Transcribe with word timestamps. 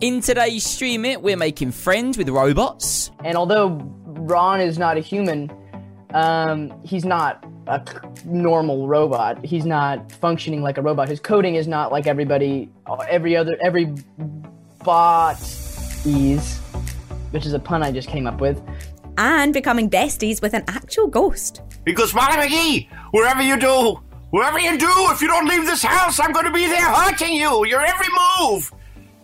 In 0.00 0.22
today's 0.22 0.64
Stream 0.64 1.04
It, 1.04 1.20
we're 1.20 1.36
making 1.36 1.72
friends 1.72 2.16
with 2.16 2.26
robots. 2.30 3.10
And 3.22 3.36
although 3.36 3.68
Ron 4.06 4.62
is 4.62 4.78
not 4.78 4.96
a 4.96 5.00
human, 5.00 5.52
um, 6.14 6.72
he's 6.86 7.04
not 7.04 7.44
a 7.66 7.84
normal 8.24 8.88
robot. 8.88 9.44
He's 9.44 9.66
not 9.66 10.10
functioning 10.12 10.62
like 10.62 10.78
a 10.78 10.82
robot. 10.82 11.10
His 11.10 11.20
coding 11.20 11.56
is 11.56 11.68
not 11.68 11.92
like 11.92 12.06
everybody, 12.06 12.70
every 13.10 13.36
other, 13.36 13.58
every 13.60 13.94
bot 14.82 15.38
is, 16.06 16.56
which 17.32 17.44
is 17.44 17.52
a 17.52 17.58
pun 17.58 17.82
I 17.82 17.92
just 17.92 18.08
came 18.08 18.26
up 18.26 18.40
with. 18.40 18.58
And 19.18 19.52
becoming 19.52 19.90
besties 19.90 20.40
with 20.40 20.54
an 20.54 20.64
actual 20.66 21.08
ghost. 21.08 21.60
Because 21.84 22.14
Molly 22.14 22.36
McGee, 22.38 22.88
wherever 23.10 23.42
you 23.42 23.58
do, 23.58 24.00
wherever 24.30 24.58
you 24.58 24.78
do, 24.78 24.90
if 25.10 25.20
you 25.20 25.28
don't 25.28 25.46
leave 25.46 25.66
this 25.66 25.82
house, 25.82 26.18
I'm 26.18 26.32
going 26.32 26.46
to 26.46 26.52
be 26.52 26.66
there 26.68 26.88
haunting 26.88 27.34
you, 27.34 27.66
your 27.66 27.82
every 27.82 28.08
move. 28.40 28.72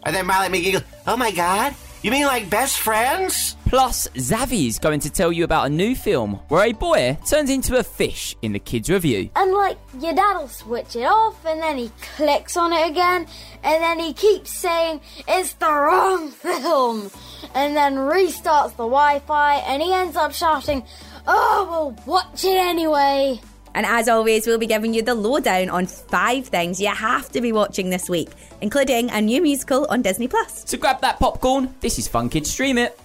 And 0.07 0.15
then 0.15 0.25
Molly 0.25 0.49
McGee 0.49 0.73
goes, 0.75 0.85
Oh 1.09 1.17
my 1.17 1.33
God, 1.33 1.75
you 2.03 2.13
mean 2.13 2.27
like 2.27 2.49
best 2.49 2.79
friends? 2.79 3.57
Plus, 3.67 4.07
Xavi's 4.17 4.79
going 4.79 5.01
to 5.01 5.11
tell 5.11 5.33
you 5.33 5.43
about 5.43 5.67
a 5.67 5.69
new 5.69 5.97
film 5.97 6.35
where 6.47 6.65
a 6.65 6.73
boy 6.73 7.19
turns 7.29 7.51
into 7.51 7.77
a 7.77 7.83
fish 7.83 8.37
in 8.41 8.53
the 8.53 8.61
kids' 8.61 8.89
review. 8.89 9.29
And 9.35 9.53
like 9.53 9.77
your 9.99 10.15
dad'll 10.15 10.47
switch 10.47 10.95
it 10.95 11.03
off 11.03 11.45
and 11.45 11.61
then 11.61 11.77
he 11.77 11.91
clicks 12.15 12.57
on 12.57 12.73
it 12.73 12.89
again 12.89 13.27
and 13.65 13.83
then 13.83 13.99
he 13.99 14.13
keeps 14.13 14.53
saying 14.53 15.01
it's 15.27 15.55
the 15.55 15.67
wrong 15.67 16.31
film 16.31 17.11
and 17.53 17.77
then 17.77 17.97
restarts 17.97 18.71
the 18.77 18.87
Wi-Fi 18.87 19.57
and 19.57 19.83
he 19.83 19.93
ends 19.93 20.15
up 20.15 20.33
shouting, 20.33 20.85
Oh 21.27 21.67
well 21.69 22.05
watch 22.07 22.45
it 22.45 22.57
anyway. 22.57 23.41
And 23.77 23.85
as 23.85 24.09
always, 24.09 24.47
we'll 24.47 24.59
be 24.59 24.67
giving 24.67 24.95
you 24.95 25.03
the 25.03 25.15
lowdown 25.15 25.69
on 25.69 25.87
five 25.87 26.49
things 26.49 26.81
you 26.81 26.89
have 26.89 27.31
to 27.33 27.43
be 27.43 27.53
watching 27.53 27.91
this 27.91 28.09
week, 28.09 28.31
including 28.63 29.11
a 29.11 29.21
new 29.21 29.43
musical 29.43 29.87
on 29.91 30.01
Disney 30.01 30.29
Plus. 30.29 30.65
So 30.67 30.79
grab 30.79 31.03
that 31.03 31.21
popcorn. 31.21 31.75
This 31.81 31.99
is 31.99 32.09
Fun 32.09 32.31
Kids 32.31 32.51
Stream 32.51 32.79
It. 32.79 32.99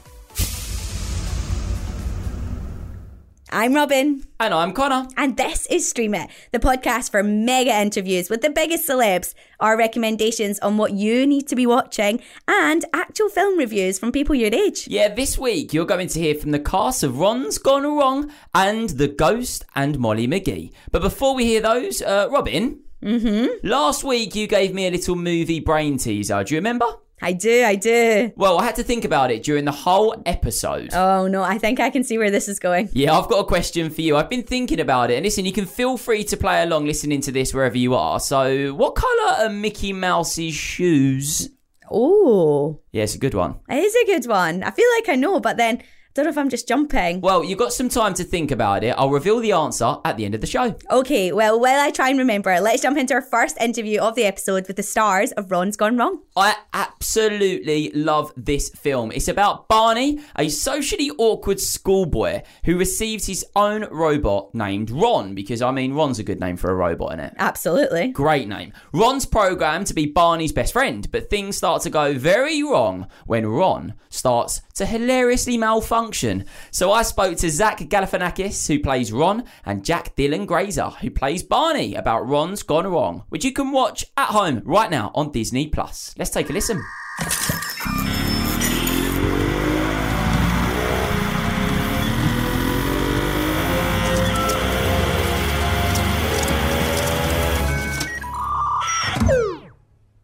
I'm 3.54 3.74
Robin. 3.74 4.26
And 4.40 4.54
I'm 4.54 4.71
Connor. 4.71 5.10
And 5.18 5.35
this 5.35 5.66
is 5.66 5.90
Stream 5.90 6.16
It, 6.16 6.30
the 6.54 6.60
podcast 6.60 7.12
for 7.12 7.21
mega 7.21 7.77
interviews 7.82 8.30
with 8.30 8.41
the 8.41 8.49
biggest 8.49 8.88
celebs, 8.88 9.34
our 9.60 9.77
recommendations 9.77 10.57
on 10.60 10.77
what 10.77 10.94
you 10.94 11.27
need 11.27 11.49
to 11.49 11.55
be 11.57 11.66
watching, 11.66 12.22
and 12.48 12.85
actual 12.94 13.27
film 13.27 13.57
reviews 13.60 13.99
from 13.99 14.13
people 14.13 14.35
your 14.35 14.55
age. 14.55 14.88
Yeah, 14.88 15.13
this 15.13 15.38
week 15.38 15.74
you're 15.74 15.85
going 15.85 16.07
to 16.07 16.20
hear 16.20 16.35
from 16.35 16.52
the 16.52 16.60
cast 16.60 17.04
of 17.04 17.20
Ron's 17.20 17.57
Gone 17.57 17.84
Wrong 17.84 18.32
and 18.55 18.90
The 18.91 19.10
Ghost 19.10 19.66
and 19.76 19.99
Molly 19.99 20.29
McGee. 20.29 20.72
But 20.90 21.02
before 21.02 21.35
we 21.35 21.44
hear 21.44 21.62
those, 21.62 22.02
uh, 22.02 22.29
Robin. 22.32 22.79
Mm-hmm. 23.04 23.68
Last 23.68 24.05
week 24.05 24.34
you 24.34 24.48
gave 24.48 24.74
me 24.74 24.88
a 24.88 24.91
little 24.91 25.18
movie 25.18 25.60
brain 25.60 25.98
teaser. 25.98 26.41
Do 26.46 26.54
you 26.54 26.60
remember? 26.60 26.85
I 27.22 27.34
do, 27.34 27.64
I 27.64 27.76
do. 27.76 28.32
Well, 28.36 28.60
I 28.60 28.64
had 28.64 28.76
to 28.76 28.84
think 28.84 29.05
about 29.05 29.32
it 29.32 29.44
during 29.44 29.66
the 29.66 29.72
whole 29.72 30.22
episode. 30.26 30.94
Oh 30.94 31.28
no, 31.28 31.44
I 31.44 31.58
think 31.58 31.80
I 31.80 31.90
can 31.90 32.04
see 32.04 32.18
where 32.18 32.32
this 32.32 32.48
is 32.48 32.60
going. 32.60 32.90
Yeah, 32.94 33.18
I've 33.18 33.28
got 33.28 33.40
a 33.40 33.44
question 33.44 33.90
for 33.90 34.02
you. 34.02 34.18
I've 34.18 34.30
been 34.30 34.44
thinking 34.44 34.80
about 34.80 35.12
it, 35.12 35.16
and 35.16 35.24
listen, 35.24 35.46
you 35.46 35.54
can 35.54 35.66
feel 35.66 35.98
free 35.98 36.24
to 36.26 36.38
play 36.38 36.63
along 36.63 36.86
listening 36.86 37.22
to 37.22 37.32
this 37.32 37.54
wherever 37.54 37.78
you 37.78 37.94
are. 37.96 38.20
So, 38.20 38.74
what 38.74 38.96
colour 38.96 39.46
are 39.46 39.50
Mickey 39.50 39.94
Mouse's 39.94 40.54
shoes? 40.54 41.50
Oh. 41.91 42.80
Yeah, 42.91 43.04
it's 43.04 43.16
a 43.16 43.20
good 43.20 43.34
one. 43.34 43.60
It 43.70 43.84
is 43.84 43.96
a 43.96 44.06
good 44.06 44.26
one. 44.28 44.63
I 44.63 44.72
feel 44.72 44.88
like 44.98 45.10
I 45.10 45.16
know, 45.16 45.40
but 45.40 45.58
then 45.58 45.84
don't 46.13 46.26
know 46.26 46.31
if 46.31 46.37
I'm 46.37 46.49
just 46.49 46.67
jumping. 46.67 47.21
Well, 47.21 47.43
you've 47.43 47.59
got 47.59 47.73
some 47.73 47.90
time 47.90 48.13
to 48.15 48.23
think 48.23 48.51
about 48.51 48.84
it. 48.84 48.95
I'll 48.98 49.09
reveal 49.09 49.40
the 49.40 49.54
answer 49.54 49.95
at 50.04 50.17
the 50.17 50.26
end 50.26 50.35
of 50.35 50.41
the 50.41 50.48
show. 50.48 50.76
Okay, 50.90 51.31
well, 51.31 51.59
while 51.59 51.79
I 51.79 51.91
try 51.91 52.09
and 52.09 52.20
remember, 52.20 52.59
let's 52.59 52.81
jump 52.81 52.98
into 52.98 53.13
our 53.13 53.21
first 53.21 53.57
interview 53.59 53.99
of 54.01 54.15
the 54.15 54.26
episode 54.26 54.67
with 54.67 54.76
the 54.76 54.84
stars 54.84 55.32
of 55.34 55.51
Ron's 55.51 55.77
Gone 55.77 55.98
Wrong. 55.98 56.21
I 56.35 56.55
absolutely 56.73 57.91
love 57.91 58.32
this 58.35 58.70
film. 58.70 59.12
It's 59.12 59.27
about 59.27 59.67
Barney, 59.67 60.20
a 60.35 60.49
socially 60.49 61.12
awkward 61.17 61.59
schoolboy 61.59 62.41
who 62.65 62.77
receives 62.77 63.27
his 63.27 63.45
own 63.55 63.85
robot 63.91 64.53
named 64.53 64.91
Ron, 64.91 65.34
because 65.34 65.61
I 65.61 65.71
mean, 65.71 65.94
Ron's 65.94 66.19
a 66.19 66.23
good 66.23 66.39
name 66.39 66.57
for 66.57 66.71
a 66.71 66.75
robot, 66.75 67.13
isn't 67.13 67.25
it? 67.25 67.33
Absolutely. 67.38 68.09
Great 68.09 68.47
name. 68.47 68.73
Ron's 68.94 69.25
programmed 69.25 69.88
to 69.88 69.94
be 69.94 70.05
Barney's 70.05 70.51
best 70.51 70.73
friend, 70.73 71.09
but 71.11 71.29
things 71.29 71.57
start 71.57 71.81
to 71.83 71.89
go 71.89 72.13
very 72.17 72.61
wrong 72.63 73.07
when 73.25 73.47
Ron 73.47 73.94
starts 74.09 74.61
to 74.73 74.85
hilariously 74.85 75.57
malfunction. 75.57 76.45
So 76.71 76.91
I 76.91 77.03
spoke 77.03 77.37
to 77.37 77.49
Zach 77.49 77.79
Galifianakis, 77.79 78.67
who 78.67 78.79
plays 78.79 79.11
Ron, 79.11 79.43
and 79.65 79.85
Jack 79.85 80.15
Dylan 80.15 80.45
Grazer, 80.45 80.89
who 81.01 81.09
plays 81.11 81.43
Barney, 81.43 81.95
about 81.95 82.27
Ron's 82.27 82.63
Gone 82.63 82.87
Wrong, 82.87 83.23
which 83.29 83.45
you 83.45 83.51
can 83.51 83.71
watch 83.71 84.05
at 84.17 84.29
home 84.29 84.61
right 84.65 84.89
now 84.89 85.11
on 85.15 85.31
Disney 85.31 85.67
Plus. 85.67 86.13
Let's 86.17 86.31
take 86.31 86.49
a 86.49 86.53
listen. 86.53 86.81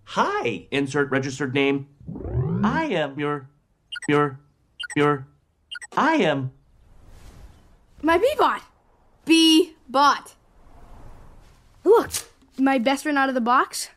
Hi, 0.05 0.67
insert 0.71 1.11
registered 1.11 1.53
name. 1.53 1.89
I 2.63 2.85
am 2.85 3.19
your, 3.19 3.49
your, 4.07 4.40
your, 4.95 5.28
I 5.95 6.16
am. 6.16 6.51
My 8.01 8.18
B-bot. 8.18 8.62
B-bot. 9.25 10.35
Look, 11.84 12.12
my 12.57 12.78
best 12.78 13.03
friend 13.03 13.18
out 13.18 13.29
of 13.29 13.35
the 13.35 13.41
box. 13.41 13.90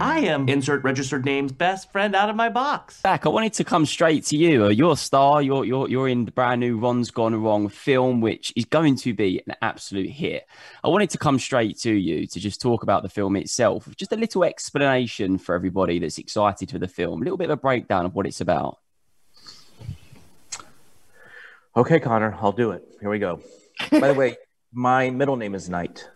I 0.00 0.20
am 0.20 0.48
insert 0.48 0.84
registered 0.84 1.24
name's 1.24 1.52
best 1.52 1.90
friend 1.90 2.14
out 2.14 2.28
of 2.28 2.36
my 2.36 2.48
box. 2.48 3.00
Zach, 3.00 3.24
I 3.24 3.28
wanted 3.30 3.54
to 3.54 3.64
come 3.64 3.86
straight 3.86 4.24
to 4.26 4.36
you. 4.36 4.66
Uh, 4.66 4.68
You're 4.68 4.92
a 4.92 4.96
star. 4.96 5.40
You're 5.40 5.64
you're 5.64 5.88
you're 5.88 6.08
in 6.08 6.26
the 6.26 6.32
brand 6.32 6.60
new 6.60 6.78
Ron's 6.78 7.10
Gone 7.10 7.34
Wrong 7.42 7.68
film, 7.68 8.20
which 8.20 8.52
is 8.56 8.66
going 8.66 8.96
to 8.96 9.14
be 9.14 9.42
an 9.46 9.54
absolute 9.62 10.10
hit. 10.10 10.46
I 10.84 10.88
wanted 10.88 11.10
to 11.10 11.18
come 11.18 11.38
straight 11.38 11.78
to 11.80 11.92
you 11.92 12.26
to 12.26 12.40
just 12.40 12.60
talk 12.60 12.82
about 12.82 13.02
the 13.04 13.08
film 13.08 13.36
itself, 13.36 13.88
just 13.96 14.12
a 14.12 14.16
little 14.16 14.44
explanation 14.44 15.38
for 15.38 15.54
everybody 15.54 15.98
that's 15.98 16.18
excited 16.18 16.70
for 16.70 16.78
the 16.78 16.88
film, 16.88 17.22
a 17.22 17.24
little 17.24 17.38
bit 17.38 17.46
of 17.50 17.58
a 17.58 17.60
breakdown 17.60 18.04
of 18.04 18.14
what 18.14 18.26
it's 18.26 18.40
about. 18.40 18.78
Okay, 21.74 22.00
Connor, 22.00 22.36
I'll 22.40 22.52
do 22.52 22.70
it. 22.72 22.84
Here 23.00 23.10
we 23.10 23.18
go. 23.18 23.40
By 23.90 24.08
the 24.08 24.14
way, 24.14 24.36
my 24.72 25.10
middle 25.10 25.36
name 25.36 25.54
is 25.54 25.68
Knight. 25.68 26.08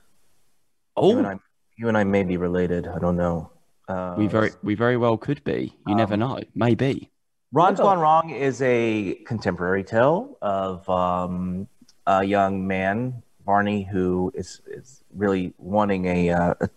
Oh, 0.96 1.10
You 1.12 1.18
and 1.18 1.26
I, 1.26 1.38
you 1.76 1.88
and 1.88 1.96
I 1.96 2.04
may 2.04 2.24
be 2.24 2.36
related. 2.36 2.86
I 2.86 2.98
don't 2.98 3.16
know. 3.16 3.50
Uh, 3.90 4.14
we 4.16 4.28
very 4.28 4.50
we 4.62 4.74
very 4.74 4.96
well 4.96 5.16
could 5.16 5.42
be. 5.42 5.76
You 5.86 5.94
never 5.96 6.16
know. 6.16 6.38
Maybe. 6.54 7.10
Ron's 7.52 7.80
Gone 7.80 7.98
Wrong 7.98 8.30
is 8.30 8.62
a 8.62 9.14
contemporary 9.26 9.82
tale 9.82 10.38
of 10.40 10.88
um, 10.88 11.66
a 12.06 12.22
young 12.22 12.68
man, 12.68 13.24
Barney, 13.44 13.82
who 13.82 14.30
is, 14.36 14.60
is 14.68 15.02
really 15.12 15.52
wanting 15.58 16.06
a, 16.06 16.30
uh, 16.30 16.54
a, 16.60 16.70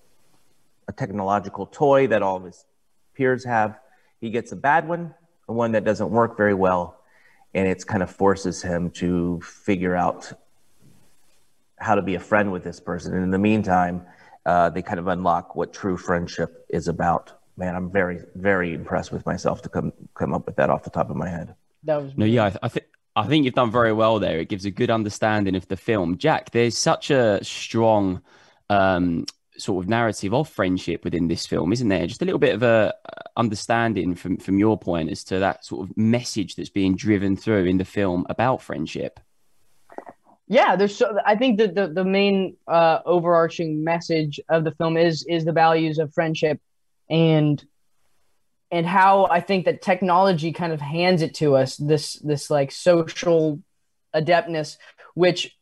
a 0.88 0.92
technological 0.94 1.68
toy 1.68 2.08
that 2.08 2.24
all 2.24 2.38
of 2.38 2.46
his 2.46 2.66
peers 3.14 3.46
have. 3.46 3.80
He 4.20 4.32
gets 4.32 4.52
a 4.52 4.56
bad 4.56 4.88
one, 4.88 5.14
a 5.48 5.54
one 5.54 5.74
that 5.74 5.84
doesn't 5.84 6.10
work 6.10 6.36
very 6.36 6.56
well, 6.56 7.00
and 7.54 7.68
it's 7.68 7.84
kind 7.84 8.02
of 8.02 8.10
forces 8.10 8.64
him 8.64 8.90
to 8.92 9.40
figure 9.42 9.96
out 9.96 10.34
how 11.78 11.94
to 11.94 12.02
be 12.02 12.16
a 12.16 12.20
friend 12.20 12.52
with 12.52 12.64
this 12.64 12.80
person. 12.80 13.14
And 13.14 13.24
in 13.24 13.30
the 13.30 13.38
meantime, 13.38 14.08
uh, 14.46 14.70
they 14.70 14.82
kind 14.82 15.00
of 15.00 15.08
unlock 15.08 15.56
what 15.56 15.74
true 15.74 15.98
friendship 15.98 16.66
is 16.70 16.88
about. 16.88 17.32
Man, 17.56 17.76
I'm 17.76 17.92
very, 17.92 18.20
very 18.36 18.74
impressed 18.74 19.12
with 19.12 19.26
myself 19.26 19.62
to 19.64 19.70
come 19.70 19.94
come 20.16 20.34
up 20.34 20.46
with 20.46 20.56
that 20.56 20.70
off 20.70 20.84
the 20.84 20.90
top 20.90 21.10
of 21.10 21.16
my 21.16 21.30
head. 21.30 21.56
That 21.84 22.02
was 22.02 22.18
No, 22.18 22.26
yeah, 22.26 22.46
I, 22.46 22.56
I 22.64 22.68
think 22.68 22.86
I 23.16 23.28
think 23.28 23.46
you've 23.46 23.54
done 23.54 23.72
very 23.72 23.94
well 23.94 24.20
there. 24.20 24.40
It 24.40 24.50
gives 24.50 24.66
a 24.66 24.72
good 24.72 24.90
understanding 24.90 25.56
of 25.56 25.68
the 25.68 25.78
film. 25.78 26.18
Jack, 26.18 26.52
there's 26.52 26.78
such 26.78 27.12
a 27.12 27.44
strong 27.44 28.22
um, 28.70 29.26
sort 29.58 29.84
of 29.84 29.90
narrative 29.90 30.34
of 30.34 30.50
friendship 30.50 31.04
within 31.04 31.28
this 31.28 31.46
film, 31.46 31.72
isn't 31.72 31.90
there? 31.90 32.08
Just 32.08 32.22
a 32.22 32.26
little 32.26 32.40
bit 32.40 32.56
of 32.56 32.64
a 32.64 32.94
uh, 33.06 33.22
understanding 33.38 34.16
from 34.16 34.38
from 34.38 34.58
your 34.58 34.78
point 34.78 35.12
as 35.12 35.24
to 35.26 35.40
that 35.40 35.64
sort 35.64 35.88
of 35.88 35.96
message 35.98 36.56
that's 36.56 36.70
being 36.70 36.96
driven 36.96 37.36
through 37.36 37.66
in 37.66 37.78
the 37.78 37.86
film 37.86 38.26
about 38.30 38.62
friendship. 38.62 39.20
Yeah 40.48 40.76
there's 40.76 40.96
so 40.96 41.18
i 41.26 41.36
think 41.36 41.58
that 41.58 41.76
the, 41.76 41.88
the 41.88 42.04
main 42.04 42.56
uh 42.68 43.00
overarching 43.06 43.84
message 43.84 44.40
of 44.50 44.64
the 44.64 44.72
film 44.72 44.98
is 44.98 45.26
is 45.28 45.46
the 45.46 45.52
values 45.52 46.00
of 46.00 46.14
friendship 46.14 46.60
and 47.10 47.64
and 48.72 48.86
how 48.86 49.26
i 49.26 49.40
think 49.40 49.66
that 49.66 49.82
technology 49.82 50.52
kind 50.52 50.74
of 50.74 50.82
hands 50.82 51.22
it 51.22 51.34
to 51.34 51.56
us 51.56 51.78
this 51.78 52.16
this 52.20 52.50
like 52.50 52.72
social 52.72 53.60
adeptness 54.14 54.78
which 55.14 55.56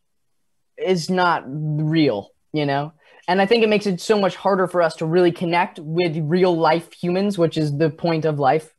is 0.77 1.09
not 1.09 1.43
real 1.45 2.29
you 2.53 2.65
know? 2.65 2.91
And 3.27 3.41
i 3.41 3.45
think 3.45 3.63
it 3.63 3.69
makes 3.69 3.85
it 3.85 4.01
so 4.01 4.19
much 4.19 4.35
harder 4.35 4.67
for 4.67 4.81
us 4.81 4.95
to 4.97 5.05
really 5.05 5.31
connect 5.31 5.79
with 5.79 6.17
real 6.17 6.57
life 6.57 6.91
humans 6.91 7.37
which 7.37 7.57
is 7.57 7.77
the 7.77 7.89
point 7.89 8.25
of 8.25 8.39
life 8.39 8.73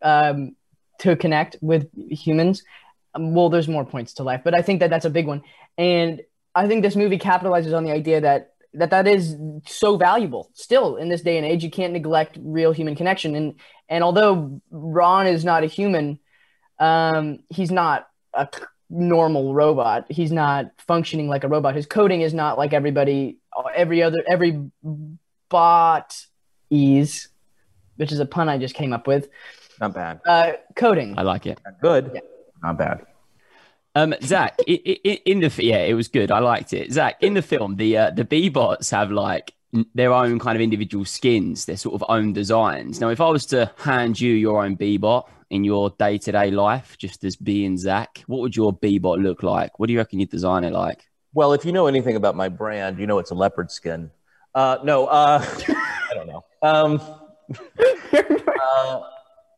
um, 0.00 0.54
to 1.00 1.16
connect 1.16 1.56
with 1.60 1.88
humans. 1.94 2.62
um, 2.62 2.83
well 3.18 3.48
there's 3.48 3.68
more 3.68 3.84
points 3.84 4.14
to 4.14 4.22
life 4.22 4.40
but 4.44 4.54
i 4.54 4.62
think 4.62 4.80
that 4.80 4.90
that's 4.90 5.04
a 5.04 5.10
big 5.10 5.26
one 5.26 5.42
and 5.78 6.20
i 6.54 6.66
think 6.66 6.82
this 6.82 6.96
movie 6.96 7.18
capitalizes 7.18 7.76
on 7.76 7.84
the 7.84 7.92
idea 7.92 8.20
that 8.20 8.52
that 8.72 8.90
that 8.90 9.06
is 9.06 9.36
so 9.66 9.96
valuable 9.96 10.50
still 10.52 10.96
in 10.96 11.08
this 11.08 11.22
day 11.22 11.36
and 11.36 11.46
age 11.46 11.62
you 11.62 11.70
can't 11.70 11.92
neglect 11.92 12.36
real 12.40 12.72
human 12.72 12.96
connection 12.96 13.34
and 13.34 13.54
And 13.88 14.02
although 14.02 14.60
Ron 14.70 15.26
is 15.26 15.44
not 15.44 15.62
a 15.62 15.66
human, 15.66 16.18
um, 16.78 17.40
he's 17.50 17.70
not 17.70 18.08
a 18.32 18.48
normal 18.90 19.54
robot. 19.54 20.06
He's 20.08 20.32
not 20.32 20.70
functioning 20.78 21.28
like 21.28 21.44
a 21.44 21.48
robot. 21.48 21.74
His 21.76 21.86
coding 21.86 22.22
is 22.22 22.32
not 22.32 22.58
like 22.58 22.72
everybody, 22.72 23.38
every 23.74 24.02
other, 24.02 24.22
every 24.26 24.70
bot 25.48 26.26
is, 26.70 27.28
which 27.96 28.10
is 28.10 28.20
a 28.20 28.26
pun 28.26 28.48
I 28.48 28.58
just 28.58 28.74
came 28.74 28.92
up 28.92 29.06
with. 29.06 29.28
Not 29.80 29.94
bad. 29.94 30.20
Uh, 30.26 30.52
coding. 30.74 31.18
I 31.18 31.22
like 31.22 31.46
it. 31.46 31.60
Not 31.64 31.80
good. 31.80 32.20
Not 32.64 32.78
bad. 32.78 33.06
Um, 33.94 34.14
Zach, 34.22 34.56
i 34.66 34.80
i 35.04 35.20
in 35.26 35.40
the 35.40 35.52
yeah, 35.62 35.84
it 35.84 35.94
was 35.94 36.08
good. 36.08 36.32
I 36.32 36.38
liked 36.38 36.72
it. 36.72 36.90
Zach, 36.90 37.22
in 37.22 37.34
the 37.34 37.42
film, 37.42 37.76
the 37.76 37.96
uh, 37.96 38.10
the 38.10 38.24
B 38.24 38.48
bots 38.48 38.90
have 38.90 39.10
like 39.10 39.52
their 39.94 40.12
own 40.12 40.38
kind 40.38 40.56
of 40.56 40.62
individual 40.62 41.04
skins, 41.04 41.66
their 41.66 41.76
sort 41.76 41.94
of 41.94 42.04
own 42.08 42.32
designs. 42.32 43.00
Now, 43.00 43.10
if 43.10 43.20
I 43.20 43.28
was 43.28 43.44
to 43.46 43.70
hand 43.76 44.18
you 44.20 44.32
your 44.32 44.64
own 44.64 44.76
B 44.76 44.96
bot 44.96 45.30
in 45.50 45.62
your 45.62 45.90
day 45.90 46.16
to 46.18 46.32
day 46.32 46.50
life, 46.50 46.96
just 46.96 47.22
as 47.22 47.36
B 47.36 47.66
and 47.66 47.78
Zach, 47.78 48.24
what 48.26 48.40
would 48.40 48.56
your 48.56 48.72
B 48.72 48.98
bot 48.98 49.18
look 49.18 49.42
like? 49.42 49.78
What 49.78 49.88
do 49.88 49.92
you 49.92 49.98
reckon 49.98 50.18
you'd 50.18 50.30
design 50.30 50.64
it 50.64 50.72
like? 50.72 51.04
Well, 51.34 51.52
if 51.52 51.66
you 51.66 51.72
know 51.72 51.86
anything 51.86 52.16
about 52.16 52.34
my 52.34 52.48
brand, 52.48 52.98
you 52.98 53.06
know 53.06 53.18
it's 53.18 53.30
a 53.30 53.34
leopard 53.34 53.70
skin. 53.70 54.10
Uh, 54.54 54.78
no, 54.82 55.06
uh, 55.06 55.44
I 55.68 56.14
don't 56.14 56.26
know. 56.26 56.44
Um, 56.62 57.00
uh, 58.14 59.00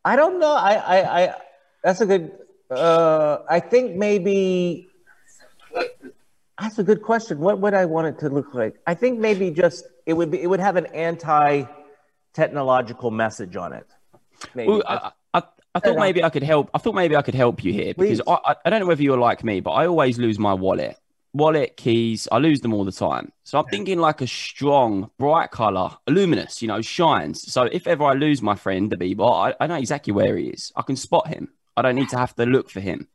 I 0.05 0.17
don't 0.17 0.41
know. 0.41 0.57
I, 0.57 0.75
I, 0.75 1.23
I 1.23 1.35
that's 1.85 2.01
a 2.01 2.07
good. 2.07 2.33
Uh, 2.71 3.39
I 3.49 3.61
think 3.61 3.97
maybe 3.97 4.89
that's 6.61 6.79
a 6.79 6.83
good 6.83 7.03
question. 7.03 7.39
What 7.39 7.61
would 7.61 7.75
I 7.75 7.85
want 7.85 8.09
it 8.09 8.19
to 8.21 8.29
look 8.29 8.53
like? 8.55 8.81
I 8.87 8.95
think 8.95 9.21
maybe 9.21 9.51
just 9.51 9.85
it 10.05 10.13
would 10.15 10.31
be. 10.31 10.43
It 10.43 10.49
would 10.49 10.61
have 10.61 10.77
an 10.77 10.87
anti-technological 10.87 13.11
message 13.11 13.57
on 13.57 13.73
it. 13.73 13.87
Maybe. 14.55 14.71
Well, 14.71 14.83
I, 14.87 15.11
I, 15.33 15.43
I 15.75 15.81
thought 15.81 15.97
maybe 15.97 16.23
I 16.25 16.31
could 16.31 16.43
help. 16.43 16.71
I 16.75 16.79
thought 16.79 16.95
maybe 16.95 17.17
I 17.17 17.23
could 17.23 17.35
help 17.35 17.63
you 17.63 17.73
here 17.73 17.95
because 17.95 18.21
I, 18.27 18.39
I, 18.45 18.57
I 18.65 18.71
don't 18.71 18.81
know 18.81 18.87
whether 18.87 19.03
you're 19.03 19.19
like 19.19 19.45
me, 19.45 19.61
but 19.61 19.73
I 19.73 19.87
always 19.87 20.19
lose 20.19 20.39
my 20.39 20.55
wallet, 20.55 20.97
wallet, 21.35 21.77
keys. 21.77 22.27
I 22.33 22.39
lose 22.39 22.63
them 22.63 22.73
all 22.75 22.85
the 22.85 22.93
time. 22.93 23.33
So 23.45 23.59
I'm 23.59 23.67
thinking 23.67 23.99
like 23.99 24.23
a 24.23 24.27
strong, 24.27 25.11
bright 25.19 25.51
color, 25.53 25.91
luminous, 26.09 26.63
you 26.63 26.69
know, 26.69 26.81
shines. 26.81 27.53
So 27.53 27.65
if 27.65 27.87
ever 27.87 28.05
I 28.05 28.15
lose 28.15 28.41
my 28.43 28.57
friend, 28.57 28.91
the 28.91 28.97
Bieber, 28.97 29.31
I, 29.31 29.55
I 29.63 29.69
know 29.69 29.77
exactly 29.77 30.13
where 30.13 30.37
he 30.37 30.49
is. 30.49 30.73
I 30.75 30.83
can 30.83 30.97
spot 30.97 31.29
him. 31.29 31.51
I 31.77 31.83
don't 31.83 31.95
need 31.95 32.09
to 32.11 32.19
have 32.19 32.35
to 32.37 32.47
look 32.47 32.71
for 32.71 32.81
him. 32.81 33.09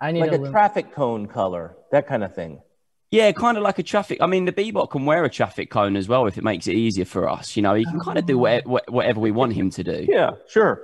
I 0.00 0.12
need 0.12 0.20
like 0.20 0.32
a, 0.32 0.42
a 0.42 0.50
traffic 0.50 0.92
cone 0.92 1.26
color, 1.26 1.76
that 1.92 2.06
kind 2.06 2.24
of 2.24 2.34
thing. 2.34 2.62
Yeah, 3.10 3.32
kind 3.32 3.56
of 3.56 3.64
like 3.64 3.78
a 3.78 3.82
traffic. 3.82 4.18
I 4.20 4.26
mean, 4.26 4.44
the 4.44 4.52
B-bot 4.52 4.90
can 4.90 5.04
wear 5.04 5.24
a 5.24 5.30
traffic 5.30 5.68
cone 5.68 5.96
as 5.96 6.06
well 6.08 6.26
if 6.26 6.38
it 6.38 6.44
makes 6.44 6.68
it 6.68 6.74
easier 6.74 7.04
for 7.04 7.28
us. 7.28 7.56
You 7.56 7.62
know, 7.62 7.74
he 7.74 7.84
can 7.84 7.98
kind 7.98 8.18
of 8.18 8.24
do 8.24 8.38
wha- 8.38 8.62
wha- 8.64 8.80
whatever 8.88 9.18
we 9.18 9.32
want 9.32 9.52
him 9.52 9.68
to 9.70 9.82
do. 9.82 10.06
Yeah, 10.08 10.32
sure. 10.48 10.80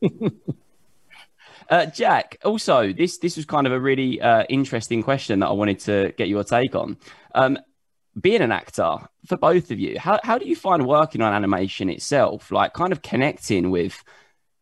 Uh, 1.70 1.86
Jack, 1.86 2.36
also, 2.44 2.92
this 2.92 3.18
this 3.18 3.36
was 3.36 3.46
kind 3.46 3.66
of 3.66 3.72
a 3.72 3.80
really 3.80 4.20
uh, 4.20 4.44
interesting 4.48 5.02
question 5.02 5.40
that 5.40 5.46
I 5.46 5.52
wanted 5.52 5.78
to 5.80 6.12
get 6.18 6.28
your 6.28 6.44
take 6.44 6.74
on. 6.74 6.98
Um, 7.34 7.58
being 8.20 8.42
an 8.42 8.52
actor, 8.52 8.98
for 9.26 9.36
both 9.36 9.70
of 9.70 9.80
you, 9.80 9.98
how, 9.98 10.20
how 10.22 10.38
do 10.38 10.46
you 10.46 10.54
find 10.54 10.86
working 10.86 11.20
on 11.20 11.32
animation 11.32 11.88
itself? 11.88 12.52
Like, 12.52 12.74
kind 12.74 12.92
of 12.92 13.02
connecting 13.02 13.70
with 13.70 14.04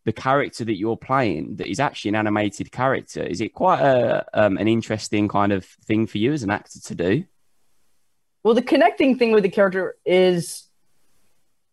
the 0.05 0.13
character 0.13 0.65
that 0.65 0.77
you're 0.77 0.97
playing 0.97 1.57
that 1.57 1.69
is 1.69 1.79
actually 1.79 2.11
an 2.11 2.17
animated 2.17 2.73
character. 2.73 3.23
Is 3.23 3.41
it 3.41 3.55
quite 3.55 3.81
a, 3.81 4.27
um, 4.35 4.59
an 4.59 4.67
interesting 4.69 5.29
kind 5.29 5.53
of 5.53 5.65
thing 5.65 6.07
for 6.07 6.19
you 6.19 6.33
as 6.33 6.43
an 6.43 6.51
actor 6.51 6.81
to 6.81 6.95
do? 6.95 7.25
Well, 8.43 8.55
the 8.55 8.63
connecting 8.63 9.17
thing 9.17 9.33
with 9.33 9.45
the 9.45 9.49
character 9.49 9.97
is 10.05 10.69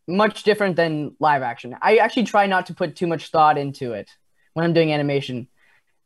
much 0.08 0.44
different 0.44 0.76
than 0.76 1.16
live 1.20 1.42
action. 1.42 1.76
I 1.82 1.98
actually 1.98 2.26
try 2.26 2.46
not 2.46 2.68
to 2.68 2.74
put 2.74 2.96
too 2.96 3.08
much 3.08 3.30
thought 3.30 3.58
into 3.58 3.94
it 3.94 4.10
when 4.54 4.66
I'm 4.66 4.74
doing 4.74 4.94
animation, 4.94 5.48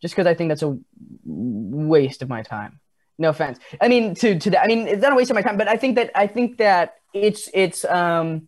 just 0.02 0.14
because 0.14 0.28
I 0.28 0.34
think 0.34 0.50
that's 0.50 0.64
a 0.64 0.78
waste 1.26 2.22
of 2.22 2.30
my 2.30 2.42
time. 2.42 2.80
No 3.18 3.30
offense. 3.30 3.60
I 3.82 3.90
mean, 3.90 4.16
to 4.16 4.40
to 4.40 4.50
that. 4.52 4.64
I 4.64 4.68
mean, 4.68 4.88
it's 4.88 5.02
not 5.02 5.12
a 5.12 5.16
waste 5.16 5.30
of 5.30 5.36
my 5.36 5.42
time, 5.42 5.58
but 5.58 5.68
I 5.68 5.78
think 5.78 5.96
that 5.98 6.12
I 6.16 6.28
think 6.28 6.58
that 6.58 6.96
it's 7.14 7.50
it's 7.54 7.86
um, 7.86 8.48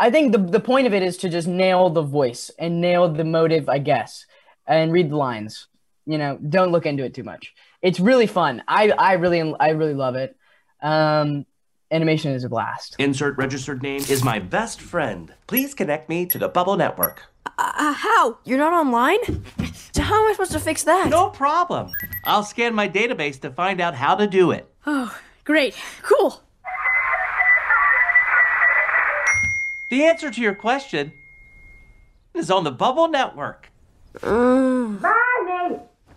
I 0.00 0.10
think 0.10 0.32
the 0.32 0.38
the 0.38 0.60
point 0.60 0.86
of 0.86 0.94
it 0.94 1.02
is 1.02 1.18
to 1.18 1.28
just 1.28 1.46
nail 1.46 1.90
the 1.90 2.02
voice 2.02 2.50
and 2.58 2.80
nail 2.80 3.06
the 3.12 3.22
motive, 3.24 3.68
I 3.68 3.78
guess, 3.78 4.24
and 4.66 4.92
read 4.92 5.10
the 5.10 5.16
lines. 5.16 5.68
You 6.06 6.16
know, 6.16 6.38
don't 6.38 6.72
look 6.72 6.86
into 6.86 7.04
it 7.04 7.12
too 7.12 7.22
much. 7.22 7.52
It's 7.82 8.00
really 8.00 8.26
fun. 8.26 8.62
I 8.66 8.90
I 8.90 9.12
really 9.12 9.54
I 9.60 9.70
really 9.70 9.94
love 9.94 10.16
it. 10.16 10.34
Um, 10.80 11.44
animation 11.90 12.32
is 12.32 12.44
a 12.44 12.48
blast. 12.48 12.96
Insert 12.98 13.36
registered 13.36 13.82
name 13.82 14.00
is 14.08 14.24
my 14.24 14.38
best 14.38 14.80
friend. 14.80 15.34
Please 15.46 15.74
connect 15.74 16.08
me 16.08 16.24
to 16.26 16.38
the 16.38 16.48
Bubble 16.48 16.78
Network. 16.78 17.22
Uh, 17.58 17.92
how? 17.92 18.38
You're 18.44 18.58
not 18.58 18.72
online? 18.72 19.44
So 19.92 20.02
how 20.02 20.22
am 20.22 20.30
I 20.30 20.32
supposed 20.32 20.52
to 20.52 20.60
fix 20.60 20.84
that? 20.84 21.08
No 21.10 21.30
problem. 21.30 21.90
I'll 22.24 22.44
scan 22.44 22.74
my 22.74 22.88
database 22.88 23.40
to 23.40 23.50
find 23.50 23.80
out 23.80 23.92
how 23.96 24.14
to 24.14 24.28
do 24.28 24.52
it. 24.52 24.72
Oh, 24.86 25.12
great. 25.44 25.74
Cool. 26.02 26.40
The 29.90 30.04
answer 30.04 30.30
to 30.30 30.40
your 30.40 30.54
question 30.54 31.12
is 32.32 32.48
on 32.48 32.62
the 32.62 32.70
Bubble 32.70 33.08
Network. 33.08 33.70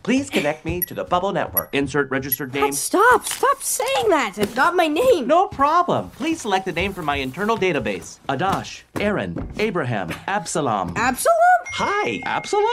Please 0.04 0.30
connect 0.30 0.64
me 0.64 0.81
to 0.81 0.94
the 0.94 1.04
Bubble 1.04 1.31
Network. 1.31 1.74
Insert 1.74 2.12
registered 2.12 2.54
name. 2.54 2.72
Stop! 2.74 3.25
Stop 3.25 3.64
saying 3.64 4.10
that! 4.10 4.38
It's 4.38 4.56
not 4.56 4.75
my 4.75 4.88
name! 4.88 5.25
No 5.25 5.48
problem. 5.48 6.12
Please 6.12 6.42
select 6.42 6.68
a 6.68 6.72
name 6.72 6.94
from 6.94 7.06
my 7.06 7.16
internal 7.16 7.58
database. 7.58 8.20
Adash, 8.30 8.84
Aaron, 9.00 9.52
Abraham, 9.58 10.12
Absalom. 10.28 10.94
Absalom? 10.96 11.34
Hi, 11.72 12.22
Absalom? 12.25 12.68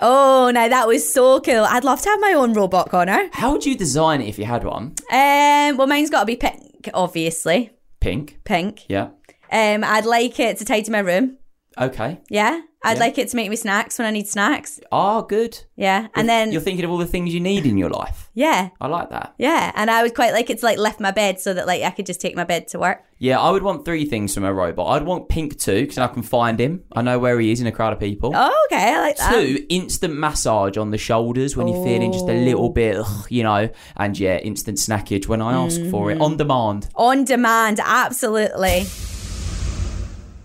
Oh, 0.00 0.52
now 0.54 0.68
that 0.68 0.86
was 0.86 1.12
so 1.12 1.40
cool. 1.40 1.64
I'd 1.64 1.82
love 1.82 2.00
to 2.02 2.08
have 2.10 2.20
my 2.20 2.34
own 2.34 2.52
robot, 2.52 2.90
Connor. 2.90 3.28
How 3.32 3.50
would 3.50 3.66
you 3.66 3.76
design 3.76 4.20
it 4.20 4.28
if 4.28 4.38
you 4.38 4.44
had 4.44 4.62
one? 4.62 4.94
Um, 5.10 5.76
well, 5.76 5.88
mine's 5.88 6.10
got 6.10 6.20
to 6.20 6.26
be 6.26 6.36
pink, 6.36 6.90
obviously. 6.94 7.70
Pink. 7.98 8.38
Pink. 8.44 8.84
Yeah. 8.88 9.08
Um, 9.54 9.84
I'd 9.84 10.04
like 10.04 10.38
it 10.40 10.58
to 10.58 10.64
tidy 10.64 10.90
my 10.90 10.98
room. 10.98 11.38
Okay. 11.80 12.20
Yeah. 12.30 12.60
I'd 12.86 12.98
Yeah. 12.98 13.00
like 13.04 13.16
it 13.18 13.28
to 13.30 13.36
make 13.36 13.48
me 13.48 13.56
snacks 13.56 13.98
when 13.98 14.06
I 14.06 14.10
need 14.10 14.28
snacks. 14.28 14.78
Ah, 14.92 15.22
good. 15.22 15.58
Yeah. 15.74 16.08
And 16.14 16.28
then, 16.28 16.52
You're 16.52 16.60
thinking 16.60 16.84
of 16.84 16.90
all 16.90 16.98
the 16.98 17.06
things 17.06 17.32
you 17.34 17.40
need 17.40 17.64
in 17.66 17.78
your 17.78 17.88
life. 17.88 18.30
yeah. 18.34 18.68
I 18.80 18.86
like 18.88 19.08
that. 19.10 19.34
Yeah. 19.38 19.72
And 19.74 19.90
I 19.90 20.02
would 20.02 20.14
quite 20.14 20.32
like 20.34 20.50
it 20.50 20.58
to 20.60 20.64
like 20.66 20.76
lift 20.78 21.00
my 21.00 21.10
bed 21.10 21.40
so 21.40 21.54
that 21.54 21.66
like 21.66 21.82
I 21.82 21.90
could 21.90 22.04
just 22.06 22.20
take 22.20 22.36
my 22.36 22.44
bed 22.44 22.68
to 22.68 22.78
work. 22.78 23.02
Yeah, 23.18 23.40
I 23.40 23.50
would 23.50 23.62
want 23.62 23.84
three 23.86 24.04
things 24.04 24.34
from 24.34 24.44
a 24.44 24.52
robot. 24.52 24.86
I'd 24.94 25.06
want 25.06 25.28
pink 25.30 25.58
too, 25.58 25.80
because 25.80 25.96
I 25.98 26.06
can 26.08 26.22
find 26.22 26.60
him. 26.60 26.82
I 26.92 27.00
know 27.02 27.18
where 27.18 27.40
he 27.40 27.50
is 27.52 27.60
in 27.60 27.66
a 27.66 27.72
crowd 27.72 27.92
of 27.94 27.98
people. 28.00 28.32
Oh, 28.36 28.66
okay. 28.70 28.92
I 28.94 29.00
like 29.00 29.16
that. 29.16 29.32
Two, 29.32 29.64
instant 29.70 30.14
massage 30.16 30.76
on 30.76 30.90
the 30.90 30.98
shoulders 30.98 31.56
when 31.56 31.66
you're 31.66 31.82
feeling 31.84 32.12
just 32.12 32.28
a 32.28 32.34
little 32.44 32.68
bit, 32.68 32.96
ugh, 32.98 33.26
you 33.30 33.42
know, 33.42 33.70
and 33.96 34.18
yeah, 34.18 34.36
instant 34.38 34.76
snackage 34.78 35.26
when 35.26 35.40
I 35.40 35.54
ask 35.54 35.80
for 35.90 36.10
it 36.10 36.20
on 36.20 36.36
demand. 36.36 36.88
On 36.96 37.24
demand, 37.24 37.80
absolutely. 37.82 38.84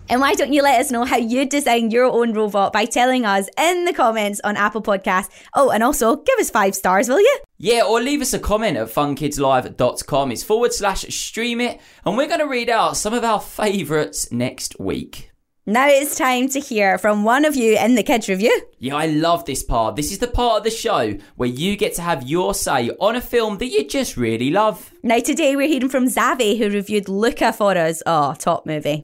And 0.09 0.21
why 0.21 0.33
don't 0.33 0.51
you 0.51 0.63
let 0.63 0.81
us 0.81 0.89
know 0.89 1.05
how 1.05 1.17
you 1.17 1.45
design 1.45 1.91
your 1.91 2.05
own 2.05 2.33
robot 2.33 2.73
by 2.73 2.85
telling 2.85 3.25
us 3.25 3.47
in 3.59 3.85
the 3.85 3.93
comments 3.93 4.41
on 4.43 4.57
Apple 4.57 4.81
Podcasts? 4.81 5.29
Oh, 5.53 5.69
and 5.69 5.83
also 5.83 6.15
give 6.15 6.39
us 6.39 6.49
five 6.49 6.73
stars, 6.73 7.07
will 7.07 7.19
you? 7.19 7.39
Yeah, 7.59 7.83
or 7.83 8.01
leave 8.01 8.21
us 8.21 8.33
a 8.33 8.39
comment 8.39 8.75
at 8.75 8.87
funkidslive.com. 8.87 10.31
It's 10.31 10.43
forward 10.43 10.73
slash 10.73 11.03
stream 11.15 11.61
it, 11.61 11.79
and 12.05 12.17
we're 12.17 12.27
going 12.27 12.39
to 12.39 12.47
read 12.47 12.69
out 12.69 12.97
some 12.97 13.13
of 13.13 13.23
our 13.23 13.39
favourites 13.39 14.31
next 14.31 14.79
week. 14.79 15.29
Now 15.67 15.87
it's 15.87 16.15
time 16.15 16.49
to 16.49 16.59
hear 16.59 16.97
from 16.97 17.23
one 17.23 17.45
of 17.45 17.55
you 17.55 17.77
in 17.77 17.93
the 17.93 18.01
kids 18.01 18.27
review. 18.27 18.59
Yeah, 18.79 18.95
I 18.95 19.05
love 19.05 19.45
this 19.45 19.61
part. 19.61 19.95
This 19.95 20.11
is 20.11 20.17
the 20.17 20.25
part 20.25 20.57
of 20.57 20.63
the 20.63 20.71
show 20.71 21.15
where 21.35 21.49
you 21.49 21.77
get 21.77 21.93
to 21.95 22.01
have 22.01 22.27
your 22.27 22.55
say 22.55 22.89
on 22.99 23.15
a 23.15 23.21
film 23.21 23.59
that 23.59 23.67
you 23.67 23.87
just 23.87 24.17
really 24.17 24.49
love. 24.49 24.91
Now 25.03 25.19
today 25.19 25.55
we're 25.55 25.67
hearing 25.67 25.89
from 25.89 26.07
Xavi 26.07 26.57
who 26.57 26.71
reviewed 26.71 27.07
Luca 27.07 27.53
for 27.53 27.77
us. 27.77 28.01
Oh, 28.07 28.33
top 28.33 28.65
movie. 28.65 29.03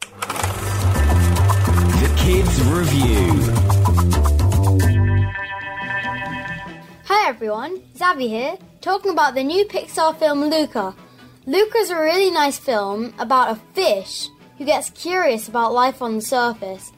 Kids 2.26 2.60
Review. 2.64 3.54
Hi 7.06 7.30
everyone, 7.30 7.82
Xavi 7.96 8.28
here, 8.28 8.58
talking 8.82 9.12
about 9.12 9.36
the 9.36 9.44
new 9.44 9.64
Pixar 9.66 10.18
film 10.18 10.46
Luca. 10.46 10.96
Luca 11.46 11.78
is 11.78 11.92
a 11.92 11.96
really 11.96 12.32
nice 12.32 12.58
film 12.58 13.14
about 13.20 13.52
a 13.52 13.62
fish 13.76 14.30
who 14.58 14.66
gets 14.66 14.90
curious 14.90 15.48
about 15.48 15.72
life 15.72 16.02
on 16.02 16.16
the 16.16 16.22
surface, 16.22 16.92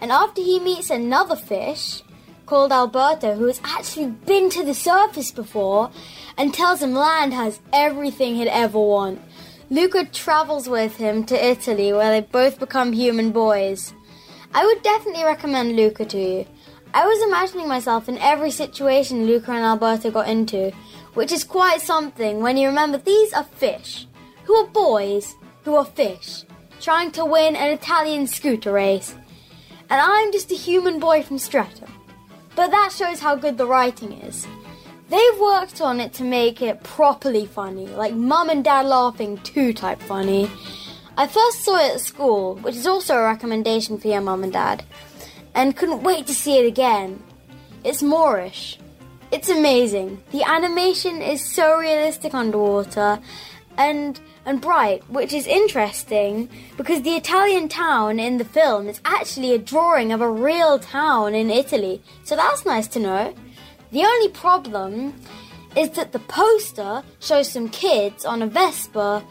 and 0.00 0.10
after 0.10 0.42
he 0.42 0.58
meets 0.58 0.90
another 0.90 1.36
fish 1.36 2.02
called 2.46 2.72
Alberto 2.72 3.36
who 3.36 3.46
has 3.46 3.60
actually 3.62 4.08
been 4.08 4.50
to 4.50 4.64
the 4.64 4.74
surface 4.74 5.30
before 5.30 5.92
and 6.36 6.52
tells 6.52 6.82
him 6.82 6.92
land 6.92 7.32
has 7.34 7.60
everything 7.72 8.34
he'd 8.34 8.48
ever 8.48 8.80
want. 8.80 9.20
Luca 9.70 10.06
travels 10.06 10.68
with 10.68 10.96
him 10.96 11.22
to 11.26 11.46
Italy 11.46 11.92
where 11.92 12.10
they 12.10 12.26
both 12.26 12.58
become 12.58 12.92
human 12.92 13.30
boys. 13.30 13.94
I 14.54 14.66
would 14.66 14.82
definitely 14.82 15.24
recommend 15.24 15.76
Luca 15.76 16.04
to 16.04 16.18
you. 16.18 16.46
I 16.94 17.06
was 17.06 17.22
imagining 17.22 17.68
myself 17.68 18.08
in 18.08 18.18
every 18.18 18.50
situation 18.50 19.26
Luca 19.26 19.52
and 19.52 19.64
Alberto 19.64 20.10
got 20.10 20.28
into, 20.28 20.72
which 21.14 21.32
is 21.32 21.42
quite 21.42 21.80
something 21.80 22.40
when 22.42 22.58
you 22.58 22.68
remember 22.68 22.98
these 22.98 23.32
are 23.32 23.44
fish, 23.44 24.06
who 24.44 24.54
are 24.54 24.66
boys, 24.66 25.34
who 25.64 25.74
are 25.74 25.86
fish, 25.86 26.44
trying 26.80 27.10
to 27.12 27.24
win 27.24 27.56
an 27.56 27.70
Italian 27.72 28.26
scooter 28.26 28.72
race. 28.72 29.14
and 29.92 30.00
I'm 30.00 30.32
just 30.32 30.50
a 30.50 30.54
human 30.54 30.98
boy 30.98 31.22
from 31.22 31.38
Streatham. 31.38 31.92
But 32.56 32.70
that 32.70 32.92
shows 32.96 33.20
how 33.20 33.36
good 33.36 33.58
the 33.58 33.66
writing 33.66 34.12
is. 34.12 34.46
They've 35.10 35.38
worked 35.38 35.82
on 35.82 36.00
it 36.00 36.14
to 36.14 36.24
make 36.24 36.62
it 36.62 36.82
properly 36.82 37.44
funny, 37.44 37.86
like 37.88 38.14
mum 38.14 38.48
and 38.48 38.64
dad 38.64 38.86
laughing 38.86 39.36
too 39.38 39.74
type 39.74 40.00
funny. 40.00 40.50
I 41.16 41.26
first 41.26 41.62
saw 41.62 41.76
it 41.76 41.94
at 41.94 42.00
school, 42.00 42.56
which 42.56 42.74
is 42.74 42.86
also 42.86 43.16
a 43.16 43.22
recommendation 43.22 43.98
for 43.98 44.08
your 44.08 44.22
mum 44.22 44.44
and 44.44 44.52
dad, 44.52 44.82
and 45.54 45.76
couldn't 45.76 46.02
wait 46.02 46.26
to 46.28 46.34
see 46.34 46.58
it 46.58 46.66
again. 46.66 47.22
It's 47.84 48.02
Moorish. 48.02 48.78
It's 49.30 49.50
amazing. 49.50 50.22
The 50.30 50.42
animation 50.42 51.20
is 51.20 51.44
so 51.44 51.78
realistic 51.78 52.32
underwater 52.34 53.18
and 53.76 54.20
and 54.44 54.60
bright, 54.60 55.08
which 55.08 55.32
is 55.32 55.46
interesting 55.46 56.48
because 56.76 57.02
the 57.02 57.14
Italian 57.14 57.68
town 57.68 58.18
in 58.18 58.38
the 58.38 58.44
film 58.44 58.88
is 58.88 59.00
actually 59.04 59.54
a 59.54 59.58
drawing 59.58 60.12
of 60.12 60.20
a 60.20 60.30
real 60.30 60.78
town 60.78 61.34
in 61.34 61.50
Italy. 61.50 62.02
So 62.24 62.36
that's 62.36 62.66
nice 62.66 62.88
to 62.88 62.98
know. 62.98 63.34
The 63.92 64.02
only 64.02 64.28
problem 64.30 65.14
is 65.76 65.90
that 65.90 66.12
the 66.12 66.18
poster 66.18 67.02
shows 67.20 67.50
some 67.50 67.68
kids 67.68 68.24
on 68.24 68.42
a 68.42 68.46
Vespa. 68.46 69.22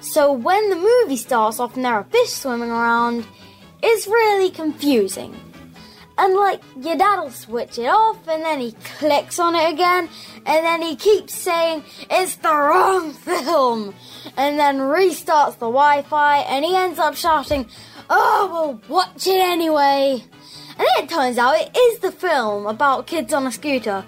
So 0.00 0.32
when 0.32 0.70
the 0.70 0.76
movie 0.76 1.16
starts 1.16 1.60
off 1.60 1.76
and 1.76 1.84
there 1.84 1.94
are 1.94 2.04
fish 2.04 2.30
swimming 2.30 2.70
around, 2.70 3.26
it's 3.82 4.06
really 4.06 4.50
confusing. 4.50 5.38
And 6.16 6.34
like 6.34 6.60
your 6.76 6.96
dad'll 6.96 7.30
switch 7.30 7.78
it 7.78 7.86
off 7.86 8.26
and 8.28 8.42
then 8.42 8.60
he 8.60 8.72
clicks 8.98 9.38
on 9.38 9.54
it 9.54 9.72
again 9.72 10.08
and 10.44 10.66
then 10.66 10.82
he 10.82 10.96
keeps 10.96 11.34
saying 11.34 11.82
it's 12.10 12.36
the 12.36 12.52
wrong 12.52 13.12
film 13.14 13.94
and 14.36 14.58
then 14.58 14.78
restarts 14.80 15.54
the 15.54 15.60
Wi-Fi 15.60 16.38
and 16.40 16.64
he 16.64 16.76
ends 16.76 16.98
up 16.98 17.14
shouting, 17.14 17.66
Oh 18.10 18.48
well 18.52 18.80
watch 18.88 19.26
it 19.26 19.40
anyway 19.40 20.22
And 20.78 20.78
then 20.78 21.04
it 21.04 21.08
turns 21.08 21.38
out 21.38 21.58
it 21.58 21.74
is 21.74 22.00
the 22.00 22.12
film 22.12 22.66
about 22.66 23.06
kids 23.06 23.32
on 23.32 23.46
a 23.46 23.52
scooter. 23.52 24.04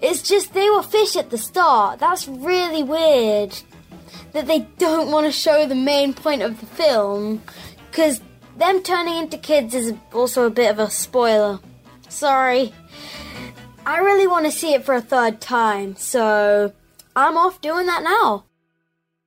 It's 0.00 0.22
just 0.22 0.52
they 0.52 0.70
were 0.70 0.82
fish 0.82 1.16
at 1.16 1.30
the 1.30 1.38
start. 1.38 1.98
That's 1.98 2.28
really 2.28 2.84
weird. 2.84 3.56
That 4.32 4.46
they 4.46 4.60
don't 4.78 5.10
want 5.10 5.26
to 5.26 5.32
show 5.32 5.66
the 5.66 5.74
main 5.74 6.12
point 6.12 6.42
of 6.42 6.60
the 6.60 6.66
film 6.66 7.42
because 7.90 8.20
them 8.56 8.82
turning 8.82 9.16
into 9.16 9.38
kids 9.38 9.74
is 9.74 9.94
also 10.12 10.46
a 10.46 10.50
bit 10.50 10.70
of 10.70 10.78
a 10.78 10.90
spoiler. 10.90 11.58
Sorry. 12.08 12.72
I 13.86 13.98
really 13.98 14.26
want 14.26 14.46
to 14.46 14.52
see 14.52 14.74
it 14.74 14.84
for 14.84 14.94
a 14.94 15.00
third 15.00 15.40
time, 15.40 15.96
so 15.96 16.72
I'm 17.14 17.36
off 17.36 17.60
doing 17.60 17.86
that 17.86 18.02
now. 18.02 18.44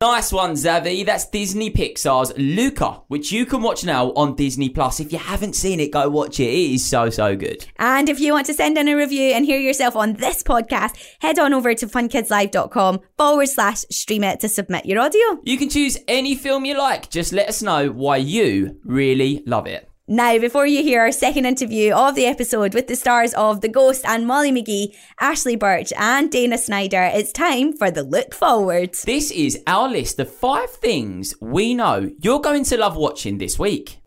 Nice 0.01 0.31
one, 0.31 0.53
Xavi. 0.53 1.05
That's 1.05 1.25
Disney 1.25 1.69
Pixar's 1.69 2.31
Luca, 2.37 3.01
which 3.09 3.33
you 3.33 3.45
can 3.45 3.61
watch 3.61 3.83
now 3.83 4.13
on 4.13 4.33
Disney 4.33 4.69
Plus. 4.69 5.01
If 5.01 5.11
you 5.11 5.19
haven't 5.19 5.57
seen 5.57 5.81
it, 5.81 5.91
go 5.91 6.07
watch 6.07 6.39
it. 6.39 6.45
It 6.45 6.75
is 6.75 6.85
so, 6.85 7.09
so 7.09 7.35
good. 7.35 7.65
And 7.79 8.07
if 8.07 8.17
you 8.17 8.31
want 8.31 8.45
to 8.45 8.53
send 8.53 8.77
in 8.77 8.87
a 8.87 8.95
review 8.95 9.33
and 9.33 9.43
hear 9.43 9.59
yourself 9.59 9.97
on 9.97 10.13
this 10.13 10.41
podcast, 10.41 10.97
head 11.19 11.37
on 11.37 11.53
over 11.53 11.75
to 11.75 11.85
funkidslive.com 11.85 13.01
forward 13.17 13.49
slash 13.49 13.79
stream 13.91 14.23
it 14.23 14.39
to 14.39 14.47
submit 14.47 14.85
your 14.85 15.01
audio. 15.01 15.41
You 15.43 15.57
can 15.57 15.67
choose 15.67 15.97
any 16.07 16.33
film 16.33 16.63
you 16.63 16.77
like. 16.77 17.09
Just 17.09 17.33
let 17.33 17.49
us 17.49 17.61
know 17.61 17.89
why 17.89 18.15
you 18.15 18.79
really 18.85 19.43
love 19.45 19.67
it. 19.67 19.88
Now, 20.11 20.39
before 20.39 20.65
you 20.65 20.81
hear 20.81 21.01
our 21.01 21.11
second 21.11 21.45
interview 21.45 21.93
of 21.93 22.15
the 22.15 22.25
episode 22.25 22.73
with 22.73 22.87
the 22.87 22.95
stars 22.95 23.31
of 23.35 23.61
The 23.61 23.67
Ghost 23.67 24.03
and 24.07 24.25
Molly 24.25 24.51
McGee, 24.51 24.95
Ashly 25.21 25.55
Burch 25.55 25.93
and 25.95 26.31
Dana 26.31 26.57
Snyder, 26.57 27.11
it's 27.13 27.31
time 27.31 27.73
for 27.73 27.91
the 27.91 28.01
look 28.01 28.33
forward. 28.33 28.95
This 29.05 29.29
is 29.29 29.61
our 29.67 29.87
list 29.87 30.17
of 30.17 30.33
five 30.33 30.71
things 30.71 31.35
we 31.39 31.75
know 31.75 32.09
you're 32.21 32.41
going 32.41 32.63
to 32.63 32.77
love 32.77 32.97
watching 32.97 33.37
this 33.37 33.59
week. 33.59 33.99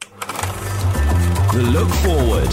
The 1.52 1.70
look 1.70 1.88
forward. 1.88 2.52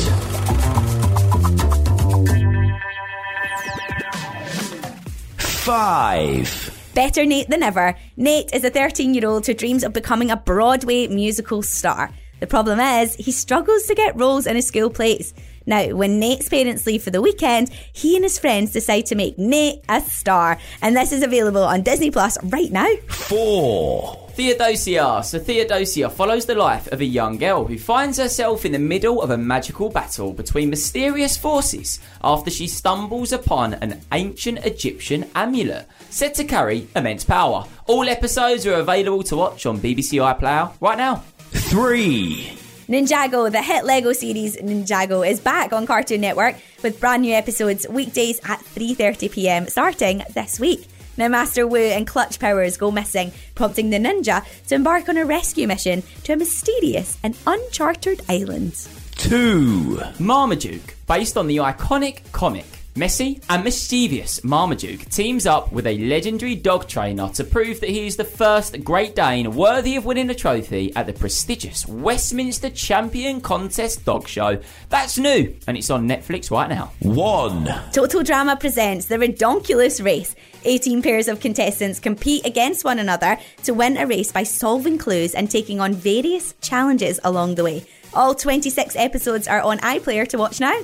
Five. 5.40 6.92
Better 6.94 7.26
Nate 7.26 7.50
than 7.50 7.64
ever. 7.64 7.96
Nate 8.16 8.54
is 8.54 8.64
a 8.64 8.70
13 8.70 9.16
year 9.16 9.28
old 9.28 9.48
who 9.48 9.56
dreams 9.56 9.84
of 9.84 9.92
becoming 9.92 10.30
a 10.30 10.38
Broadway 10.38 11.08
musical 11.08 11.64
star. 11.64 12.12
The 12.40 12.48
problem 12.48 12.80
is, 12.80 13.16
he 13.16 13.32
struggles 13.32 13.84
to 13.88 13.96
get 13.96 14.16
roles 14.16 14.48
in 14.48 14.56
his 14.56 14.68
school 14.68 14.90
plays. 14.90 15.34
Now, 15.66 15.90
when 15.90 16.20
Nate's 16.20 16.50
parents 16.50 16.88
leave 16.88 17.04
for 17.04 17.12
the 17.12 17.22
weekend, 17.22 17.70
he 17.94 18.16
and 18.16 18.26
his 18.26 18.40
friends 18.40 18.72
decide 18.72 19.06
to 19.08 19.16
make 19.16 19.38
Nate 19.38 19.84
a 19.88 20.02
star. 20.02 20.58
And 20.82 20.96
this 20.96 21.12
is 21.12 21.22
available 21.22 21.64
on 21.64 21.84
Disney 21.84 22.10
Plus 22.10 22.44
right 22.46 22.72
now. 22.72 22.88
Four. 23.08 24.30
Theodosia. 24.40 25.22
So 25.24 25.38
Theodosia 25.38 26.10
follows 26.10 26.46
the 26.46 26.56
life 26.56 26.88
of 26.94 27.02
a 27.02 27.06
young 27.06 27.38
girl 27.38 27.66
who 27.66 27.78
finds 27.78 28.18
herself 28.18 28.64
in 28.64 28.72
the 28.72 28.80
middle 28.80 29.22
of 29.22 29.32
a 29.32 29.38
magical 29.38 29.90
battle 29.90 30.32
between 30.32 30.70
mysterious 30.70 31.36
forces 31.36 32.00
after 32.24 32.50
she 32.50 32.66
stumbles 32.66 33.34
upon 33.34 33.74
an 33.76 34.02
ancient 34.14 34.66
Egyptian 34.66 35.30
amulet 35.36 35.88
said 36.10 36.34
to 36.36 36.46
carry 36.46 36.88
immense 36.96 37.26
power. 37.26 37.66
All 37.86 38.08
episodes 38.08 38.66
are 38.66 38.76
available 38.76 39.24
to 39.24 39.36
watch 39.36 39.66
on 39.66 39.80
BBC 39.80 40.20
iPlayer 40.20 40.72
right 40.80 40.98
now. 40.98 41.22
Three. 41.52 42.58
Ninjago, 42.88 43.52
the 43.52 43.62
hit 43.62 43.86
Lego 43.86 44.14
series 44.14 44.58
Ninjago, 44.58 45.28
is 45.28 45.40
back 45.40 45.74
on 45.74 45.86
Cartoon 45.86 46.22
Network 46.22 46.56
with 46.82 47.00
brand 47.00 47.22
new 47.22 47.34
episodes 47.34 47.88
weekdays 47.88 48.40
at 48.44 48.60
3:30 48.60 49.32
p.m. 49.32 49.68
starting 49.68 50.24
this 50.34 50.60
week. 50.60 50.88
Now, 51.18 51.28
Master 51.28 51.68
Wu 51.68 51.80
and 51.80 52.08
Clutch 52.08 52.40
Powers 52.40 52.78
go 52.78 52.92
missing, 52.92 53.32
prompting 53.54 53.90
the 53.90 53.98
ninja 53.98 54.46
to 54.68 54.76
embark 54.76 55.10
on 55.10 55.18
a 55.18 55.26
rescue 55.26 55.68
mission 55.68 56.02
to 56.24 56.34
a 56.34 56.38
mysterious 56.38 57.18
and 57.24 57.36
uncharted 57.46 58.22
island. 58.30 58.74
Two. 59.18 60.00
Marmaduke, 60.18 60.96
based 61.08 61.36
on 61.36 61.48
the 61.48 61.58
iconic 61.58 62.32
comic. 62.32 62.79
Messy 62.96 63.40
and 63.50 63.64
mischievous 63.64 64.44
Marmaduke 64.44 65.08
teams 65.10 65.46
up 65.46 65.72
with 65.72 65.86
a 65.86 65.98
legendary 66.00 66.56
dog 66.56 66.88
trainer 66.88 67.30
to 67.30 67.44
prove 67.44 67.80
that 67.80 67.90
he 67.90 68.08
is 68.08 68.18
the 68.18 68.26
first 68.26 68.84
Great 68.84 69.16
Dane 69.16 69.56
worthy 69.56 69.96
of 69.96 70.06
winning 70.06 70.30
a 70.30 70.36
trophy 70.36 70.92
at 70.96 71.06
the 71.06 71.14
prestigious 71.14 71.86
Westminster 71.88 72.70
Champion 72.70 73.42
Contest 73.42 74.04
Dog 74.06 74.28
Show. 74.28 74.60
That's 74.90 75.18
new 75.20 75.56
and 75.68 75.78
it's 75.78 75.92
on 75.92 76.08
Netflix 76.08 76.50
right 76.50 76.68
now. 76.68 76.92
One. 77.00 77.70
Total 77.94 78.24
Drama 78.24 78.58
presents 78.58 79.06
the 79.06 79.16
Ridonculous 79.18 80.04
Race. 80.04 80.36
18 80.66 81.02
pairs 81.02 81.28
of 81.28 81.40
contestants 81.40 82.00
compete 82.00 82.46
against 82.46 82.84
one 82.84 83.00
another 83.00 83.38
to 83.64 83.74
win 83.74 83.98
a 83.98 84.08
race 84.08 84.32
by 84.32 84.44
solving 84.44 84.98
clues 84.98 85.36
and 85.36 85.50
taking 85.50 85.80
on 85.80 85.94
various 85.94 86.54
challenges 86.62 87.20
along 87.24 87.56
the 87.56 87.64
way. 87.64 87.86
All 88.14 88.34
26 88.34 88.96
episodes 88.96 89.48
are 89.48 89.62
on 89.62 89.78
iPlayer 89.80 90.28
to 90.30 90.38
watch 90.38 90.60
now. 90.60 90.82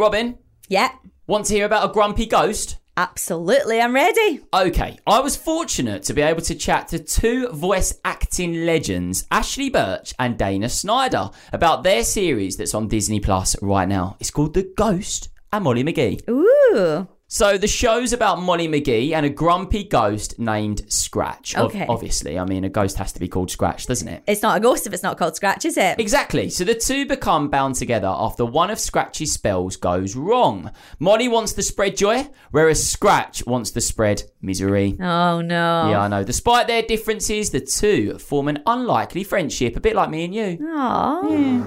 Robin, 0.00 0.38
Yeah, 0.68 0.90
want 1.26 1.44
to 1.46 1.54
hear 1.54 1.66
about 1.66 1.88
a 1.88 1.92
grumpy 1.92 2.24
ghost? 2.26 2.78
absolutely, 2.96 3.80
I'm 3.80 3.94
ready. 3.94 4.40
Okay, 4.52 4.98
I 5.06 5.20
was 5.20 5.36
fortunate 5.36 6.02
to 6.04 6.14
be 6.14 6.22
able 6.22 6.40
to 6.42 6.54
chat 6.54 6.88
to 6.88 6.98
two 6.98 7.48
voice 7.50 7.94
acting 8.04 8.64
legends, 8.66 9.26
Ashly 9.30 9.70
Burch 9.70 10.14
and 10.18 10.38
Dana 10.38 10.68
Snyder, 10.70 11.30
about 11.52 11.82
their 11.82 12.02
series 12.04 12.56
that's 12.56 12.74
on 12.74 12.88
Disney 12.88 13.20
Plus 13.20 13.56
right 13.62 13.88
now. 13.88 14.16
It's 14.20 14.30
called 14.30 14.54
The 14.54 14.72
Ghost 14.76 15.28
and 15.52 15.64
Molly 15.64 15.84
McGee. 15.84 16.28
Ooh. 16.28 17.06
So 17.32 17.56
the 17.56 17.68
show's 17.68 18.12
about 18.12 18.40
Molly 18.40 18.66
McGee 18.66 19.12
and 19.12 19.24
a 19.24 19.28
grumpy 19.30 19.84
ghost 19.84 20.36
named 20.40 20.82
Scratch. 20.92 21.56
Ob- 21.56 21.66
Okay. 21.70 21.86
obviously, 21.88 22.36
I 22.36 22.44
mean, 22.44 22.64
a 22.64 22.68
ghost 22.68 22.96
has 22.96 23.12
to 23.12 23.20
be 23.20 23.28
called 23.28 23.52
Scratch, 23.52 23.86
doesn't 23.86 24.08
it? 24.08 24.24
It's 24.26 24.42
not 24.42 24.56
a 24.56 24.60
ghost 24.60 24.84
if 24.84 24.92
it's 24.92 25.04
not 25.04 25.16
called 25.16 25.36
Scratch, 25.36 25.64
is 25.64 25.76
it? 25.76 26.00
Exactly. 26.00 26.50
So 26.50 26.64
the 26.64 26.74
two 26.74 27.06
become 27.06 27.48
bound 27.48 27.76
together 27.76 28.08
after 28.12 28.44
one 28.44 28.68
of 28.68 28.80
Scratch's 28.80 29.30
spells 29.32 29.76
goes 29.76 30.16
wrong. 30.16 30.72
Molly 30.98 31.28
wants 31.28 31.52
to 31.52 31.62
spread 31.62 31.96
joy, 31.96 32.26
whereas 32.50 32.84
Scratch 32.84 33.46
wants 33.46 33.70
to 33.70 33.80
spread 33.80 34.24
misery. 34.42 34.96
Oh 35.00 35.40
no. 35.40 35.88
Yeah, 35.88 36.00
I 36.00 36.08
know. 36.08 36.24
Despite 36.24 36.66
their 36.66 36.82
differences, 36.82 37.50
the 37.50 37.60
two 37.60 38.18
form 38.18 38.48
an 38.48 38.60
unlikely 38.66 39.22
friendship, 39.22 39.76
a 39.76 39.80
bit 39.80 39.94
like 39.94 40.10
me 40.10 40.24
and 40.24 40.34
you. 40.34 40.58
Aww. 40.60 41.62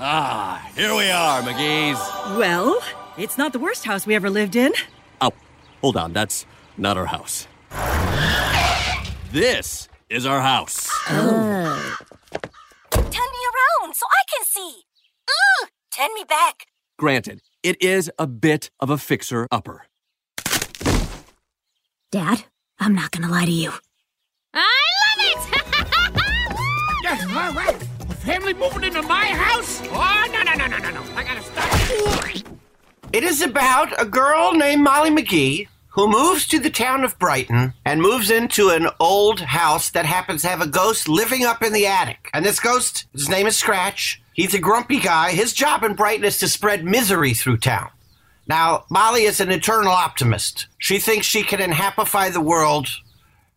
Ah, 0.00 0.68
here 0.74 0.92
we 0.96 1.08
are, 1.08 1.40
McGee's. 1.42 1.98
Well, 2.36 2.80
it's 3.18 3.36
not 3.36 3.52
the 3.52 3.58
worst 3.58 3.84
house 3.84 4.06
we 4.06 4.14
ever 4.14 4.30
lived 4.30 4.56
in. 4.56 4.72
Oh, 5.20 5.32
hold 5.80 5.96
on, 5.96 6.12
that's 6.12 6.46
not 6.76 6.96
our 6.96 7.06
house. 7.06 7.46
This 9.32 9.88
is 10.08 10.24
our 10.24 10.40
house. 10.40 10.88
Oh. 11.10 11.96
Turn 12.92 13.02
me 13.02 13.10
around 13.10 13.94
so 13.94 14.06
I 14.06 14.22
can 14.32 14.44
see. 14.44 14.82
Ugh, 15.28 15.68
turn 15.90 16.08
me 16.14 16.24
back. 16.28 16.66
Granted, 16.98 17.42
it 17.62 17.80
is 17.82 18.10
a 18.18 18.26
bit 18.26 18.70
of 18.80 18.90
a 18.90 18.98
fixer 18.98 19.46
upper. 19.50 19.86
Dad, 22.10 22.44
I'm 22.78 22.94
not 22.94 23.10
gonna 23.10 23.28
lie 23.30 23.44
to 23.44 23.50
you. 23.50 23.72
I 24.54 24.80
love 25.16 25.26
it! 25.26 25.64
Yes, 27.00 27.22
all 27.24 27.54
right. 27.54 27.74
A 28.10 28.14
family 28.14 28.52
moving 28.52 28.84
into 28.84 29.00
my 29.02 29.17
It 33.10 33.24
is 33.24 33.40
about 33.40 34.00
a 34.00 34.04
girl 34.04 34.52
named 34.52 34.82
Molly 34.82 35.10
McGee 35.10 35.66
who 35.88 36.08
moves 36.10 36.46
to 36.48 36.58
the 36.58 36.68
town 36.70 37.04
of 37.04 37.18
Brighton 37.18 37.72
and 37.84 38.02
moves 38.02 38.30
into 38.30 38.68
an 38.68 38.88
old 39.00 39.40
house 39.40 39.90
that 39.90 40.04
happens 40.04 40.42
to 40.42 40.48
have 40.48 40.60
a 40.60 40.66
ghost 40.66 41.08
living 41.08 41.44
up 41.44 41.62
in 41.62 41.72
the 41.72 41.86
attic. 41.86 42.28
And 42.34 42.44
this 42.44 42.60
ghost, 42.60 43.06
his 43.12 43.28
name 43.30 43.46
is 43.46 43.56
Scratch. 43.56 44.20
He's 44.34 44.52
a 44.52 44.58
grumpy 44.58 45.00
guy. 45.00 45.32
His 45.32 45.54
job 45.54 45.82
in 45.84 45.94
Brighton 45.94 46.26
is 46.26 46.38
to 46.38 46.48
spread 46.48 46.84
misery 46.84 47.32
through 47.32 47.56
town. 47.56 47.90
Now, 48.46 48.84
Molly 48.90 49.22
is 49.22 49.40
an 49.40 49.50
eternal 49.50 49.90
optimist. 49.92 50.66
She 50.76 50.98
thinks 50.98 51.26
she 51.26 51.42
can 51.42 51.60
inhappify 51.60 52.32
the 52.32 52.40
world 52.40 52.88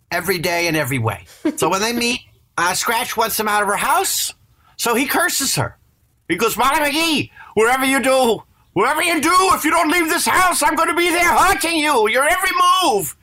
every 0.09 0.39
day 0.39 0.67
in 0.67 0.75
every 0.75 0.99
way. 0.99 1.25
So 1.57 1.69
when 1.69 1.81
they 1.81 1.93
meet, 1.93 2.21
uh, 2.57 2.73
Scratch 2.73 3.17
wants 3.17 3.39
him 3.39 3.47
out 3.49 3.61
of 3.61 3.67
her 3.67 3.75
house, 3.75 4.33
so 4.77 4.95
he 4.95 5.05
curses 5.05 5.55
her. 5.55 5.77
He 6.27 6.37
goes, 6.37 6.57
Molly 6.57 6.79
McGee, 6.79 7.31
wherever 7.53 7.85
you 7.85 8.01
do, 8.01 8.43
wherever 8.73 9.01
you 9.01 9.21
do, 9.21 9.33
if 9.53 9.63
you 9.63 9.71
don't 9.71 9.91
leave 9.91 10.09
this 10.09 10.25
house, 10.25 10.63
I'm 10.63 10.75
going 10.75 10.89
to 10.89 10.95
be 10.95 11.09
there 11.09 11.31
haunting 11.31 11.77
you, 11.77 12.07
your 12.09 12.27
every 12.27 12.51
move. 12.83 13.15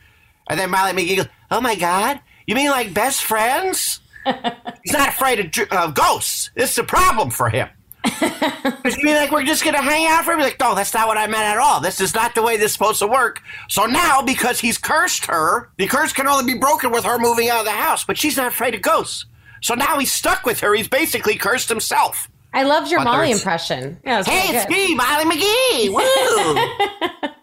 And 0.49 0.59
then 0.59 0.71
Molly 0.71 0.93
McGee 0.93 1.17
goes, 1.17 1.29
Oh 1.51 1.61
my 1.61 1.75
God, 1.75 2.21
you 2.47 2.55
mean 2.55 2.71
like 2.71 2.95
best 2.95 3.23
friends? 3.23 4.01
He's 4.25 4.93
not 4.93 5.09
afraid 5.11 5.41
of 5.41 5.69
uh, 5.71 5.91
ghosts. 5.91 6.51
It's 6.57 6.77
a 6.79 6.85
problem 6.85 7.31
for 7.31 7.49
him. 7.49 7.69
It's 8.85 8.97
be 8.97 9.13
like 9.13 9.31
we're 9.31 9.45
just 9.45 9.65
gonna 9.65 9.83
hang 9.83 10.07
out 10.07 10.25
for 10.25 10.33
him. 10.33 10.41
Like, 10.41 10.59
no, 10.61 10.75
that's 10.75 10.95
not 10.95 11.09
what 11.09 11.19
I 11.19 11.27
meant 11.27 11.43
at 11.43 11.59
all. 11.59 11.81
This 11.81 12.01
is 12.01 12.15
not 12.15 12.35
the 12.35 12.43
way 12.43 12.57
this 12.57 12.67
is 12.67 12.73
supposed 12.73 13.01
to 13.01 13.07
work. 13.07 13.43
So 13.69 13.85
now, 13.85 14.23
because 14.23 14.61
he's 14.61 14.79
cursed 14.79 15.27
her, 15.27 15.71
the 15.77 15.87
curse 15.87 16.13
can 16.13 16.27
only 16.27 16.55
be 16.55 16.59
broken 16.59 16.91
with 16.91 17.05
her 17.05 17.19
moving 17.19 17.51
out 17.51 17.61
of 17.61 17.65
the 17.67 17.73
house. 17.73 18.05
But 18.05 18.17
she's 18.17 18.37
not 18.37 18.47
afraid 18.47 18.75
of 18.75 18.83
ghosts. 18.83 19.27
So 19.61 19.75
now 19.75 19.99
he's 19.99 20.13
stuck 20.13 20.47
with 20.47 20.61
her. 20.61 20.75
He's 20.75 20.89
basically 20.89 21.37
cursed 21.37 21.69
himself. 21.69 22.31
I 22.53 22.63
loved 22.63 22.91
your 22.91 23.03
Molly 23.05 23.31
impression. 23.31 23.99
Yeah, 24.05 24.21
it 24.21 24.27
Hey, 24.27 24.57
it's 24.57 24.67
good. 24.67 24.73
me, 24.73 24.95
Molly 24.95 25.25
McGee. 25.25 25.89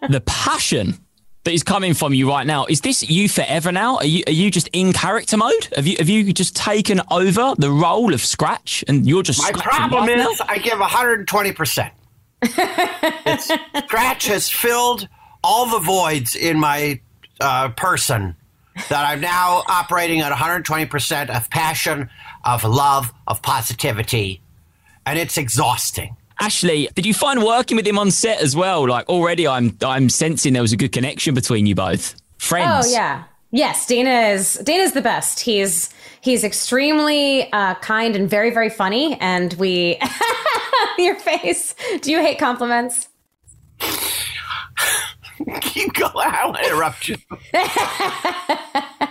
Woo! 0.02 0.08
the 0.08 0.20
passion 0.26 0.98
that 1.44 1.52
is 1.52 1.62
coming 1.62 1.94
from 1.94 2.12
you 2.12 2.28
right 2.28 2.46
now 2.46 2.66
is 2.66 2.80
this 2.80 3.08
you 3.08 3.28
forever 3.28 3.70
now 3.70 3.98
are 3.98 4.04
you 4.04 4.24
are 4.26 4.32
you 4.32 4.50
just 4.50 4.68
in 4.72 4.92
character 4.92 5.36
mode 5.36 5.68
have 5.76 5.86
you 5.86 5.94
have 5.98 6.08
you 6.08 6.32
just 6.32 6.56
taken 6.56 7.00
over 7.10 7.54
the 7.56 7.70
role 7.70 8.12
of 8.12 8.20
scratch 8.20 8.84
and 8.88 9.06
you're 9.06 9.22
just 9.22 9.40
My 9.40 9.52
problem 9.52 10.08
in 10.08 10.18
life 10.18 10.28
is 10.32 10.40
I 10.40 10.58
give 10.58 10.78
120%. 10.78 11.90
Scratch 13.84 14.26
has 14.26 14.50
filled 14.50 15.08
all 15.44 15.70
the 15.70 15.78
voids 15.78 16.34
in 16.34 16.58
my 16.58 17.00
uh, 17.40 17.68
person 17.70 18.36
that 18.88 19.04
I'm 19.06 19.20
now 19.20 19.62
operating 19.68 20.20
at 20.20 20.32
120% 20.32 21.30
of 21.30 21.48
passion, 21.50 22.10
of 22.44 22.64
love, 22.64 23.12
of 23.26 23.40
positivity, 23.42 24.42
and 25.06 25.18
it's 25.18 25.38
exhausting. 25.38 26.16
Ashly, 26.40 26.88
did 26.94 27.06
you 27.06 27.14
find 27.14 27.42
working 27.42 27.76
with 27.76 27.86
him 27.86 27.98
on 27.98 28.10
set 28.10 28.42
as 28.42 28.54
well? 28.54 28.86
Like 28.86 29.08
already, 29.08 29.48
I'm 29.48 29.76
I'm 29.82 30.10
sensing 30.10 30.52
there 30.52 30.62
was 30.62 30.72
a 30.72 30.76
good 30.76 30.92
connection 30.92 31.34
between 31.34 31.64
you 31.64 31.74
both. 31.74 32.14
Friends. 32.36 32.86
Oh 32.86 32.90
yeah. 32.90 33.24
Yes, 33.52 33.86
Dana 33.86 34.34
is 34.34 34.54
Dana's 34.54 34.92
the 34.92 35.00
best. 35.00 35.40
He's 35.40 35.88
he's 36.20 36.44
extremely 36.44 37.50
uh, 37.52 37.76
kind 37.76 38.14
and 38.14 38.28
very 38.28 38.50
very 38.50 38.68
funny. 38.68 39.16
And 39.18 39.54
we, 39.54 39.98
your 40.98 41.14
face. 41.14 41.74
Do 42.02 42.10
you 42.10 42.20
hate 42.20 42.38
compliments? 42.38 43.08
Keep 45.60 45.94
going. 45.94 46.12
I 46.16 46.42
don't 46.42 46.52
want 46.52 46.56
to 46.58 46.64
interrupt 46.66 47.08
you. 47.08 47.16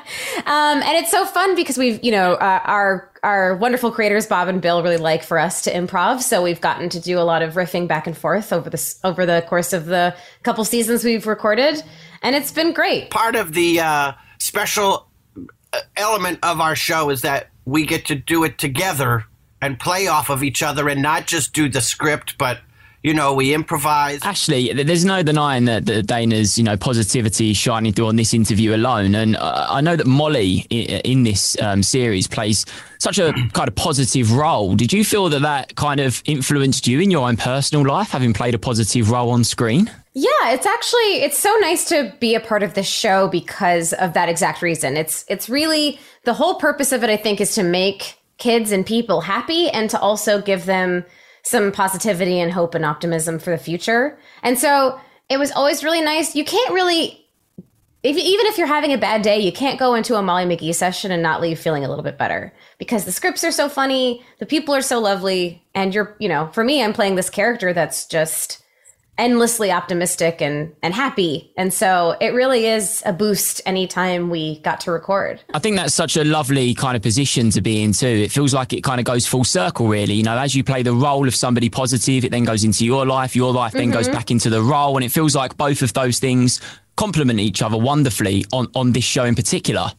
Um, 0.46 0.84
and 0.84 0.98
it's 0.98 1.10
so 1.10 1.26
fun 1.26 1.56
because 1.56 1.78
we've, 1.78 2.04
you 2.04 2.12
know, 2.12 2.34
uh, 2.34 2.62
our 2.64 3.12
our 3.24 3.56
wonderful 3.56 3.92
creators 3.92 4.28
Bob 4.28 4.48
and 4.48 4.62
Bill 4.62 4.84
really 4.84 4.98
like 4.98 5.24
for 5.24 5.40
us 5.40 5.64
to 5.64 5.74
improv, 5.74 6.22
so 6.22 6.44
we've 6.44 6.62
gotten 6.62 6.90
to 6.90 7.00
do 7.00 7.18
a 7.18 7.26
lot 7.26 7.42
of 7.42 7.56
riffing 7.56 7.88
back 7.88 8.06
and 8.06 8.16
forth 8.16 8.54
over 8.54 8.70
this 8.70 9.00
over 9.04 9.26
the 9.26 9.44
course 9.48 9.74
of 9.74 9.88
the 9.88 10.16
couple 10.44 10.64
seasons 10.64 11.04
we've 11.04 11.26
recorded, 11.26 11.82
and 12.22 12.36
it's 12.36 12.52
been 12.52 12.74
great. 12.74 13.10
Part 13.10 13.36
of 13.36 13.54
the 13.54 13.80
uh, 13.80 14.12
special 14.38 15.08
uh, 15.74 15.80
element 15.98 16.40
of 16.44 16.62
our 16.62 16.76
show 16.76 17.10
is 17.10 17.24
that 17.24 17.50
we 17.66 17.86
get 17.86 18.06
to 18.06 18.16
do 18.16 18.44
it 18.44 18.60
together 18.60 19.26
and 19.62 19.80
play 19.80 20.06
off 20.06 20.30
of 20.30 20.44
each 20.44 20.62
other 20.62 20.88
and 20.88 21.02
not 21.02 21.26
just 21.26 21.54
do 21.54 21.68
the 21.68 21.82
script, 21.82 22.38
but 22.38 22.60
you 23.06 23.14
know, 23.14 23.36
we 23.36 23.54
improvise. 23.54 24.20
Ashly, 24.22 24.74
th- 24.74 24.88
there's 24.88 25.06
no 25.06 25.22
denying 25.22 25.66
that, 25.66 25.86
that 25.86 26.08
Dana's, 26.08 26.58
you 26.58 26.64
know, 26.64 26.76
positivity 26.76 27.52
is 27.52 27.58
shining 27.58 27.94
through 27.94 28.08
on 28.08 28.16
this 28.16 28.34
interview 28.34 28.74
alone. 28.74 29.14
And 29.14 29.36
uh, 29.36 29.68
I 29.70 29.80
know 29.82 29.96
that 29.96 30.08
Molly 30.08 30.66
in, 30.72 31.02
in 31.02 31.24
this 31.24 31.56
um, 31.62 31.84
series 31.84 32.26
plays 32.26 32.66
such 32.98 33.20
a 33.20 33.32
kind 33.54 33.68
of 33.68 33.76
positive 33.76 34.32
role. 34.32 34.76
Did 34.76 34.92
you 34.92 35.06
feel 35.06 35.30
that 35.30 35.44
that 35.44 35.76
kind 35.76 36.00
of 36.00 36.24
influenced 36.26 36.88
you 36.88 37.00
in 37.00 37.12
your 37.12 37.28
own 37.28 37.38
personal 37.38 37.86
life, 37.86 38.10
having 38.10 38.34
played 38.34 38.56
a 38.56 38.60
positive 38.60 39.12
role 39.12 39.30
on 39.30 39.44
screen? 39.44 39.92
Yeah, 40.14 40.30
it's 40.46 40.66
actually 40.66 41.22
it's 41.22 41.38
so 41.38 41.56
nice 41.58 41.88
to 41.90 42.12
be 42.20 42.34
a 42.34 42.40
part 42.40 42.64
of 42.64 42.74
this 42.74 42.88
show 42.88 43.28
because 43.28 43.94
of 43.94 44.14
that 44.14 44.30
exact 44.30 44.64
reason. 44.64 44.98
It's 44.98 45.26
it's 45.28 45.48
really 45.48 46.00
the 46.24 46.34
whole 46.34 46.56
purpose 46.56 46.92
of 46.92 47.04
it 47.04 47.12
I 47.12 47.18
think 47.18 47.40
is 47.40 47.54
to 47.54 47.62
make 47.62 48.18
kids 48.40 48.72
and 48.72 48.84
people 48.84 49.22
happy 49.22 49.70
and 49.70 49.92
to 49.92 50.00
also 50.00 50.42
give 50.42 50.66
them 50.66 51.06
some 51.46 51.72
positivity 51.72 52.40
and 52.40 52.52
hope 52.52 52.76
and 52.76 52.84
optimism 52.84 53.40
for 53.40 53.52
the 53.52 53.58
future. 53.58 54.20
And 54.44 54.60
so 54.60 55.00
it 55.30 55.38
was 55.38 55.52
always 55.52 55.84
really 55.84 56.02
nice. 56.02 56.36
You 56.36 56.44
can't 56.44 56.74
really 56.74 57.26
if, 58.06 58.18
even 58.18 58.46
if 58.46 58.60
you're 58.60 58.68
having 58.68 58.94
a 58.94 59.00
bad 59.00 59.24
day, 59.24 59.40
you 59.40 59.52
can't 59.52 59.80
go 59.80 59.96
into 59.96 60.16
a 60.16 60.22
Molly 60.22 60.46
McGee 60.46 60.76
session 60.76 61.12
and 61.12 61.24
not 61.24 61.42
leave 61.42 61.58
feeling 61.58 61.84
a 61.84 61.90
little 61.90 62.04
bit 62.04 62.20
better 62.20 62.54
because 62.78 63.04
the 63.04 63.12
scripts 63.12 63.44
are 63.44 63.52
so 63.52 63.68
funny, 63.68 64.24
the 64.38 64.46
people 64.46 64.76
are 64.76 64.84
so 64.84 65.00
lovely, 65.00 65.66
and 65.74 65.92
you're, 65.92 66.16
you 66.20 66.30
know, 66.30 66.48
for 66.54 66.64
me, 66.64 66.84
I'm 66.84 66.94
playing 66.94 67.16
this 67.16 67.32
character 67.32 67.74
that's 67.74 68.06
just 68.06 68.64
endlessly 69.18 69.72
optimistic 69.72 70.42
and 70.42 70.74
and 70.84 70.94
happy, 70.94 71.52
and 71.58 71.74
so 71.74 72.16
it 72.20 72.30
really 72.34 72.66
is 72.68 73.02
a 73.06 73.14
boost 73.14 73.62
anytime 73.66 74.30
we 74.30 74.60
got 74.60 74.82
to 74.82 74.92
record. 74.92 75.40
I 75.54 75.60
think 75.60 75.78
that's 75.78 75.94
such 75.94 76.18
a 76.18 76.24
lovely 76.24 76.74
kind 76.74 76.96
of 76.96 77.02
position 77.02 77.50
to 77.52 77.62
be 77.62 77.82
in 77.84 77.94
too. 77.94 78.08
It 78.08 78.32
feels 78.32 78.54
like 78.54 78.74
it 78.74 78.82
kind 78.84 79.00
of 79.00 79.06
goes 79.06 79.26
full 79.26 79.44
circle, 79.44 79.88
really. 79.88 80.14
You 80.16 80.24
know, 80.24 80.38
as 80.38 80.56
you 80.56 80.64
play 80.64 80.84
the 80.84 80.94
role 80.94 81.28
of 81.28 81.36
somebody 81.36 81.70
positive, 81.70 82.26
it 82.26 82.32
then 82.32 82.44
goes 82.44 82.64
into 82.64 82.86
your 82.86 83.06
life. 83.06 83.36
Your 83.36 83.54
life 83.54 83.74
then 83.74 83.92
goes 83.92 84.08
Mhm. 84.08 84.14
back 84.14 84.32
into 84.32 84.50
the 84.50 84.62
role, 84.62 84.96
and 84.98 85.04
it 85.06 85.10
feels 85.12 85.36
like 85.36 85.58
both 85.58 85.82
of 85.82 85.94
those 85.94 86.20
things 86.20 86.60
complement 86.98 87.40
each 87.40 87.62
other 87.62 87.78
wonderfully 87.78 88.46
on 88.52 88.68
on 88.76 88.92
this 88.92 89.04
show 89.06 89.24
in 89.26 89.36
particular. 89.36 89.92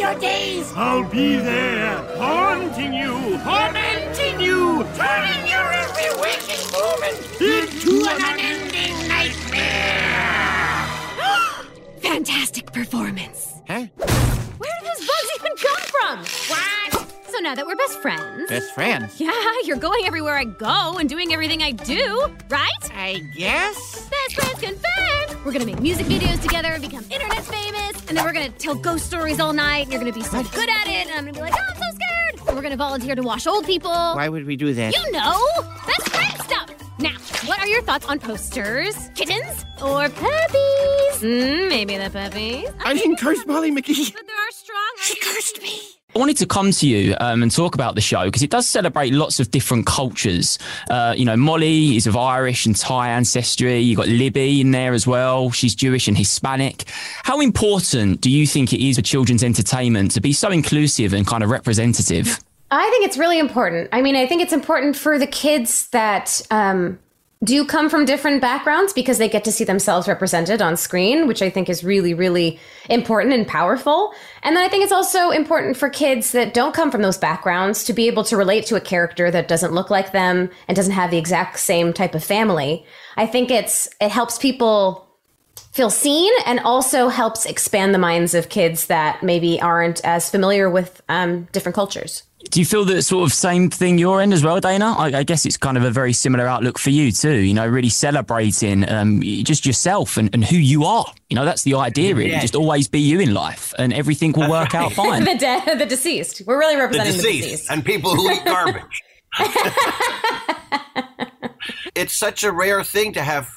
Your 0.00 0.14
days, 0.18 0.72
I'll 0.74 1.04
be 1.04 1.36
there, 1.36 1.94
haunting 2.16 2.94
you, 2.94 3.38
tormenting 3.44 4.40
you, 4.40 4.82
turning 4.96 5.46
your 5.46 5.72
every 5.72 6.10
waking 6.22 6.64
moment 6.72 7.18
into 7.38 8.08
an 8.08 8.16
unending 8.32 9.08
nightmare! 9.08 10.86
Fantastic 12.00 12.72
performance. 12.72 13.52
Huh? 13.68 13.86
Where 14.56 14.72
did 14.80 14.88
those 14.88 15.06
bugs 15.06 15.30
even 15.36 15.52
come 15.58 15.82
from? 15.92 16.16
Now 17.42 17.54
that 17.54 17.66
we're 17.66 17.74
best 17.74 18.00
friends. 18.02 18.50
Best 18.50 18.74
friends? 18.74 19.18
Yeah, 19.18 19.32
you're 19.64 19.78
going 19.78 20.04
everywhere 20.04 20.36
I 20.36 20.44
go 20.44 20.98
and 20.98 21.08
doing 21.08 21.32
everything 21.32 21.62
I 21.62 21.72
do, 21.72 22.30
right? 22.50 22.68
I 22.92 23.22
guess. 23.34 24.08
Best 24.10 24.34
friends 24.34 24.60
confirmed! 24.60 25.44
We're 25.44 25.52
gonna 25.52 25.64
make 25.64 25.80
music 25.80 26.04
videos 26.06 26.42
together 26.42 26.68
and 26.68 26.82
become 26.82 27.02
internet 27.10 27.42
famous, 27.44 28.08
and 28.08 28.16
then 28.18 28.26
we're 28.26 28.34
gonna 28.34 28.50
tell 28.50 28.74
ghost 28.74 29.06
stories 29.06 29.40
all 29.40 29.54
night, 29.54 29.84
and 29.84 29.92
you're 29.92 30.00
gonna 30.00 30.12
be 30.12 30.22
so 30.22 30.42
good 30.42 30.68
at 30.68 30.86
it, 30.86 31.06
and 31.06 31.12
I'm 31.12 31.24
gonna 31.24 31.32
be 31.32 31.40
like, 31.40 31.54
oh, 31.54 31.64
I'm 31.66 31.76
so 31.76 31.86
scared! 31.94 32.48
And 32.48 32.56
we're 32.56 32.62
gonna 32.62 32.76
volunteer 32.76 33.14
to 33.14 33.22
wash 33.22 33.46
old 33.46 33.64
people. 33.64 33.90
Why 33.90 34.28
would 34.28 34.44
we 34.44 34.56
do 34.56 34.74
that? 34.74 34.94
You 34.94 35.10
know! 35.10 35.40
Best 35.86 36.10
friend 36.10 36.42
stuff! 36.42 36.70
Now, 36.98 37.16
what 37.46 37.58
are 37.58 37.66
your 37.66 37.80
thoughts 37.82 38.06
on 38.06 38.18
posters, 38.20 38.94
kittens, 39.14 39.64
or 39.82 40.10
puppies? 40.10 41.22
Mm, 41.22 41.70
maybe 41.70 41.96
the 41.96 42.10
puppies. 42.10 42.68
I 42.84 42.92
didn't 42.92 43.16
curse 43.16 43.44
Molly 43.46 43.70
McGee. 43.72 44.12
But 44.12 44.26
there 44.26 44.36
are 44.36 44.52
strong. 44.52 44.92
She 44.98 45.18
cursed 45.18 45.62
me. 45.62 45.89
I 46.14 46.18
wanted 46.18 46.38
to 46.38 46.46
come 46.46 46.72
to 46.72 46.88
you 46.88 47.14
um, 47.20 47.42
and 47.42 47.52
talk 47.52 47.76
about 47.76 47.94
the 47.94 48.00
show 48.00 48.24
because 48.24 48.42
it 48.42 48.50
does 48.50 48.66
celebrate 48.66 49.12
lots 49.12 49.38
of 49.38 49.52
different 49.52 49.86
cultures. 49.86 50.58
Uh, 50.90 51.14
you 51.16 51.24
know, 51.24 51.36
Molly 51.36 51.96
is 51.96 52.08
of 52.08 52.16
Irish 52.16 52.66
and 52.66 52.74
Thai 52.74 53.10
ancestry. 53.10 53.78
You've 53.78 53.98
got 53.98 54.08
Libby 54.08 54.60
in 54.60 54.72
there 54.72 54.92
as 54.92 55.06
well. 55.06 55.52
She's 55.52 55.74
Jewish 55.74 56.08
and 56.08 56.18
Hispanic. 56.18 56.84
How 57.22 57.40
important 57.40 58.20
do 58.20 58.28
you 58.28 58.44
think 58.44 58.72
it 58.72 58.84
is 58.84 58.96
for 58.96 59.02
children's 59.02 59.44
entertainment 59.44 60.10
to 60.12 60.20
be 60.20 60.32
so 60.32 60.50
inclusive 60.50 61.12
and 61.12 61.24
kind 61.24 61.44
of 61.44 61.50
representative? 61.50 62.40
I 62.72 62.88
think 62.90 63.04
it's 63.04 63.16
really 63.16 63.38
important. 63.38 63.88
I 63.92 64.02
mean, 64.02 64.16
I 64.16 64.26
think 64.26 64.42
it's 64.42 64.52
important 64.52 64.96
for 64.96 65.16
the 65.16 65.26
kids 65.28 65.88
that 65.90 66.42
um, 66.50 66.98
do 67.42 67.64
come 67.64 67.88
from 67.88 68.04
different 68.04 68.42
backgrounds 68.42 68.92
because 68.92 69.16
they 69.16 69.28
get 69.28 69.44
to 69.44 69.52
see 69.52 69.64
themselves 69.64 70.06
represented 70.06 70.60
on 70.60 70.76
screen, 70.76 71.26
which 71.26 71.40
I 71.40 71.48
think 71.48 71.70
is 71.70 71.82
really, 71.82 72.12
really 72.12 72.60
important 72.90 73.32
and 73.32 73.46
powerful. 73.46 74.12
And 74.42 74.54
then 74.54 74.62
I 74.62 74.68
think 74.68 74.84
it's 74.84 74.92
also 74.92 75.30
important 75.30 75.78
for 75.78 75.88
kids 75.88 76.32
that 76.32 76.52
don't 76.52 76.74
come 76.74 76.90
from 76.90 77.00
those 77.00 77.16
backgrounds 77.16 77.82
to 77.84 77.94
be 77.94 78.08
able 78.08 78.24
to 78.24 78.36
relate 78.36 78.66
to 78.66 78.76
a 78.76 78.80
character 78.80 79.30
that 79.30 79.48
doesn't 79.48 79.72
look 79.72 79.88
like 79.88 80.12
them 80.12 80.50
and 80.68 80.76
doesn't 80.76 80.92
have 80.92 81.10
the 81.10 81.16
exact 81.16 81.58
same 81.58 81.94
type 81.94 82.14
of 82.14 82.22
family. 82.22 82.84
I 83.16 83.24
think 83.26 83.50
it's 83.50 83.88
it 84.02 84.10
helps 84.10 84.36
people 84.36 85.09
feel 85.72 85.90
seen 85.90 86.32
and 86.46 86.60
also 86.60 87.08
helps 87.08 87.46
expand 87.46 87.94
the 87.94 87.98
minds 87.98 88.34
of 88.34 88.48
kids 88.48 88.86
that 88.86 89.22
maybe 89.22 89.60
aren't 89.60 90.04
as 90.04 90.30
familiar 90.30 90.68
with 90.68 91.00
um, 91.08 91.44
different 91.52 91.74
cultures. 91.74 92.24
Do 92.50 92.58
you 92.58 92.66
feel 92.66 92.86
that 92.86 93.02
sort 93.02 93.28
of 93.28 93.34
same 93.34 93.68
thing 93.68 93.98
your 93.98 94.20
end 94.20 94.32
as 94.32 94.42
well, 94.42 94.60
Dana? 94.60 94.94
I, 94.98 95.18
I 95.18 95.22
guess 95.24 95.44
it's 95.44 95.58
kind 95.58 95.76
of 95.76 95.84
a 95.84 95.90
very 95.90 96.14
similar 96.14 96.46
outlook 96.46 96.78
for 96.78 96.88
you 96.88 97.12
too. 97.12 97.34
You 97.34 97.52
know, 97.52 97.66
really 97.66 97.90
celebrating 97.90 98.88
um, 98.88 99.20
just 99.20 99.66
yourself 99.66 100.16
and, 100.16 100.34
and 100.34 100.42
who 100.42 100.56
you 100.56 100.84
are. 100.84 101.04
You 101.28 101.36
know, 101.36 101.44
that's 101.44 101.62
the 101.62 101.74
idea, 101.74 102.14
really. 102.14 102.30
Yeah. 102.30 102.40
Just 102.40 102.56
always 102.56 102.88
be 102.88 102.98
you 102.98 103.20
in 103.20 103.34
life, 103.34 103.74
and 103.78 103.92
everything 103.92 104.32
will 104.32 104.50
work 104.50 104.74
out 104.74 104.92
fine. 104.94 105.24
the 105.24 105.36
de- 105.36 105.76
the 105.76 105.86
deceased. 105.86 106.42
We're 106.46 106.58
really 106.58 106.76
representing 106.76 107.12
the 107.12 107.18
deceased, 107.22 107.48
deceased. 107.48 107.70
and 107.70 107.84
people 107.84 108.16
who 108.16 108.30
eat 108.30 108.44
garbage. 108.44 109.02
it's 111.94 112.18
such 112.18 112.42
a 112.42 112.50
rare 112.50 112.82
thing 112.82 113.12
to 113.12 113.22
have 113.22 113.48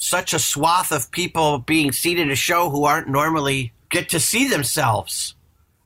such 0.00 0.32
a 0.32 0.38
swath 0.38 0.90
of 0.92 1.10
people 1.10 1.58
being 1.58 1.92
in 2.18 2.30
a 2.30 2.34
show 2.34 2.70
who 2.70 2.84
aren't 2.84 3.06
normally 3.06 3.72
get 3.90 4.08
to 4.08 4.18
see 4.18 4.48
themselves. 4.48 5.34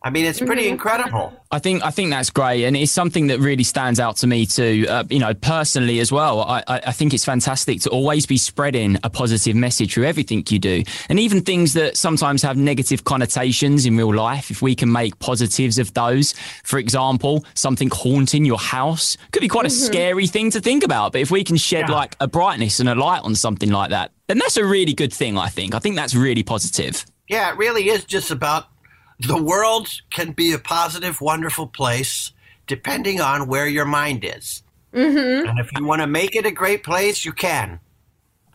I 0.06 0.10
mean, 0.10 0.26
it's 0.26 0.38
pretty 0.38 0.68
incredible. 0.68 1.32
I 1.50 1.58
think 1.60 1.82
I 1.82 1.90
think 1.90 2.10
that's 2.10 2.28
great, 2.28 2.64
and 2.64 2.76
it's 2.76 2.92
something 2.92 3.28
that 3.28 3.40
really 3.40 3.64
stands 3.64 3.98
out 3.98 4.18
to 4.18 4.26
me 4.26 4.44
too. 4.44 4.84
Uh, 4.86 5.04
you 5.08 5.18
know, 5.18 5.32
personally 5.32 5.98
as 6.00 6.12
well. 6.12 6.42
I, 6.42 6.62
I 6.68 6.80
I 6.88 6.92
think 6.92 7.14
it's 7.14 7.24
fantastic 7.24 7.80
to 7.82 7.90
always 7.90 8.26
be 8.26 8.36
spreading 8.36 8.98
a 9.02 9.08
positive 9.08 9.56
message 9.56 9.94
through 9.94 10.04
everything 10.04 10.44
you 10.50 10.58
do, 10.58 10.82
and 11.08 11.18
even 11.18 11.40
things 11.40 11.72
that 11.72 11.96
sometimes 11.96 12.42
have 12.42 12.58
negative 12.58 13.04
connotations 13.04 13.86
in 13.86 13.96
real 13.96 14.12
life. 14.14 14.50
If 14.50 14.60
we 14.60 14.74
can 14.74 14.92
make 14.92 15.18
positives 15.20 15.78
of 15.78 15.94
those, 15.94 16.34
for 16.64 16.78
example, 16.78 17.42
something 17.54 17.88
haunting 17.90 18.44
your 18.44 18.58
house 18.58 19.16
could 19.32 19.40
be 19.40 19.48
quite 19.48 19.64
a 19.64 19.68
Mhm. 19.68 19.86
scary 19.86 20.26
thing 20.26 20.50
to 20.50 20.60
think 20.60 20.84
about, 20.84 21.12
but 21.12 21.22
if 21.22 21.30
we 21.30 21.44
can 21.44 21.56
shed 21.56 21.88
like 21.88 22.14
a 22.20 22.28
brightness 22.28 22.78
and 22.78 22.90
a 22.90 22.94
light 22.94 23.22
on 23.22 23.34
something 23.34 23.70
like 23.70 23.88
that, 23.88 24.10
then 24.28 24.36
that's 24.36 24.58
a 24.58 24.64
really 24.66 24.92
good 24.92 25.14
thing. 25.14 25.38
I 25.38 25.48
think. 25.48 25.74
I 25.74 25.78
think 25.78 25.96
that's 25.96 26.14
really 26.14 26.42
positive. 26.42 27.06
Yeah, 27.26 27.50
it 27.50 27.56
really 27.56 27.88
is 27.88 28.04
just 28.04 28.30
about 28.30 28.66
the 29.26 29.42
world 29.42 29.88
can 30.10 30.32
be 30.32 30.52
a 30.52 30.58
positive, 30.58 31.20
wonderful 31.20 31.66
place 31.66 32.32
depending 32.66 33.20
on 33.20 33.46
where 33.48 33.66
your 33.66 33.84
mind 33.84 34.24
is. 34.24 34.62
Mm-hmm. 34.92 35.48
And 35.48 35.58
if 35.58 35.70
you 35.76 35.84
want 35.84 36.02
to 36.02 36.06
make 36.06 36.34
it 36.34 36.46
a 36.46 36.50
great 36.50 36.82
place, 36.84 37.24
you 37.24 37.32
can. 37.32 37.80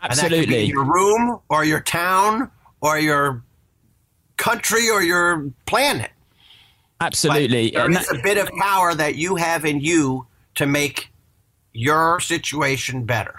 And 0.01 0.13
that 0.13 0.21
could 0.21 0.29
be 0.29 0.37
Absolutely. 0.37 0.65
your 0.65 0.85
room 0.85 1.39
or 1.49 1.65
your 1.65 1.81
town 1.81 2.49
or 2.81 2.97
your 2.97 3.43
country 4.37 4.89
or 4.89 5.03
your 5.03 5.51
planet. 5.65 6.11
Absolutely. 7.01 7.71
There 7.71 7.85
And 7.85 7.95
is 7.95 8.11
a 8.11 8.19
bit 8.23 8.37
of 8.37 8.49
power 8.59 8.93
that 8.93 9.15
you 9.15 9.35
have 9.35 9.65
in 9.65 9.79
you 9.79 10.27
to 10.55 10.65
make 10.65 11.09
your 11.73 12.19
situation 12.19 13.05
better. 13.05 13.35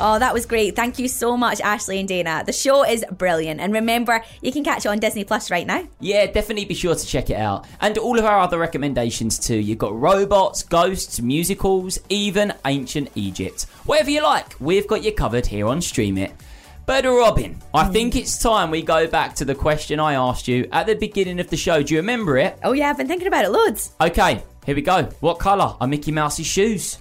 Oh, 0.00 0.18
that 0.18 0.34
was 0.34 0.44
great. 0.44 0.74
Thank 0.74 0.98
you 0.98 1.06
so 1.06 1.36
much, 1.36 1.60
Ashly 1.60 2.00
and 2.00 2.08
Dana. 2.08 2.42
The 2.44 2.52
show 2.52 2.84
is 2.84 3.04
brilliant. 3.12 3.60
And 3.60 3.72
remember, 3.72 4.24
you 4.42 4.50
can 4.50 4.64
catch 4.64 4.84
it 4.84 4.88
on 4.88 4.98
Disney 4.98 5.22
Plus 5.22 5.50
right 5.52 5.66
now. 5.66 5.86
Yeah, 6.00 6.26
definitely 6.26 6.64
be 6.64 6.74
sure 6.74 6.96
to 6.96 7.06
check 7.06 7.30
it 7.30 7.36
out. 7.36 7.66
And 7.80 7.96
all 7.98 8.18
of 8.18 8.24
our 8.24 8.40
other 8.40 8.58
recommendations 8.58 9.38
too. 9.38 9.56
You've 9.56 9.78
got 9.78 9.98
robots, 9.98 10.64
ghosts, 10.64 11.20
musicals, 11.20 11.98
even 12.08 12.52
ancient 12.66 13.10
Egypt. 13.14 13.66
Whatever 13.86 14.10
you 14.10 14.22
like, 14.22 14.56
we've 14.58 14.88
got 14.88 15.04
you 15.04 15.12
covered 15.12 15.46
here 15.46 15.66
on 15.66 15.80
Stream 15.80 16.18
It. 16.18 16.32
But 16.86 17.04
Robin, 17.04 17.62
I 17.72 17.84
mm. 17.84 17.92
think 17.92 18.16
it's 18.16 18.36
time 18.36 18.70
we 18.70 18.82
go 18.82 19.06
back 19.06 19.34
to 19.36 19.44
the 19.44 19.54
question 19.54 20.00
I 20.00 20.14
asked 20.14 20.48
you 20.48 20.68
at 20.72 20.86
the 20.86 20.94
beginning 20.94 21.40
of 21.40 21.48
the 21.48 21.56
show. 21.56 21.82
Do 21.82 21.94
you 21.94 22.00
remember 22.00 22.36
it? 22.36 22.58
Oh, 22.62 22.72
yeah, 22.72 22.90
I've 22.90 22.98
been 22.98 23.08
thinking 23.08 23.28
about 23.28 23.44
it 23.44 23.50
loads. 23.50 23.92
Okay, 24.00 24.42
here 24.66 24.74
we 24.74 24.82
go. 24.82 25.04
What 25.20 25.38
colour 25.38 25.76
are 25.80 25.86
Mickey 25.86 26.12
Mouse's 26.12 26.46
shoes? 26.46 26.98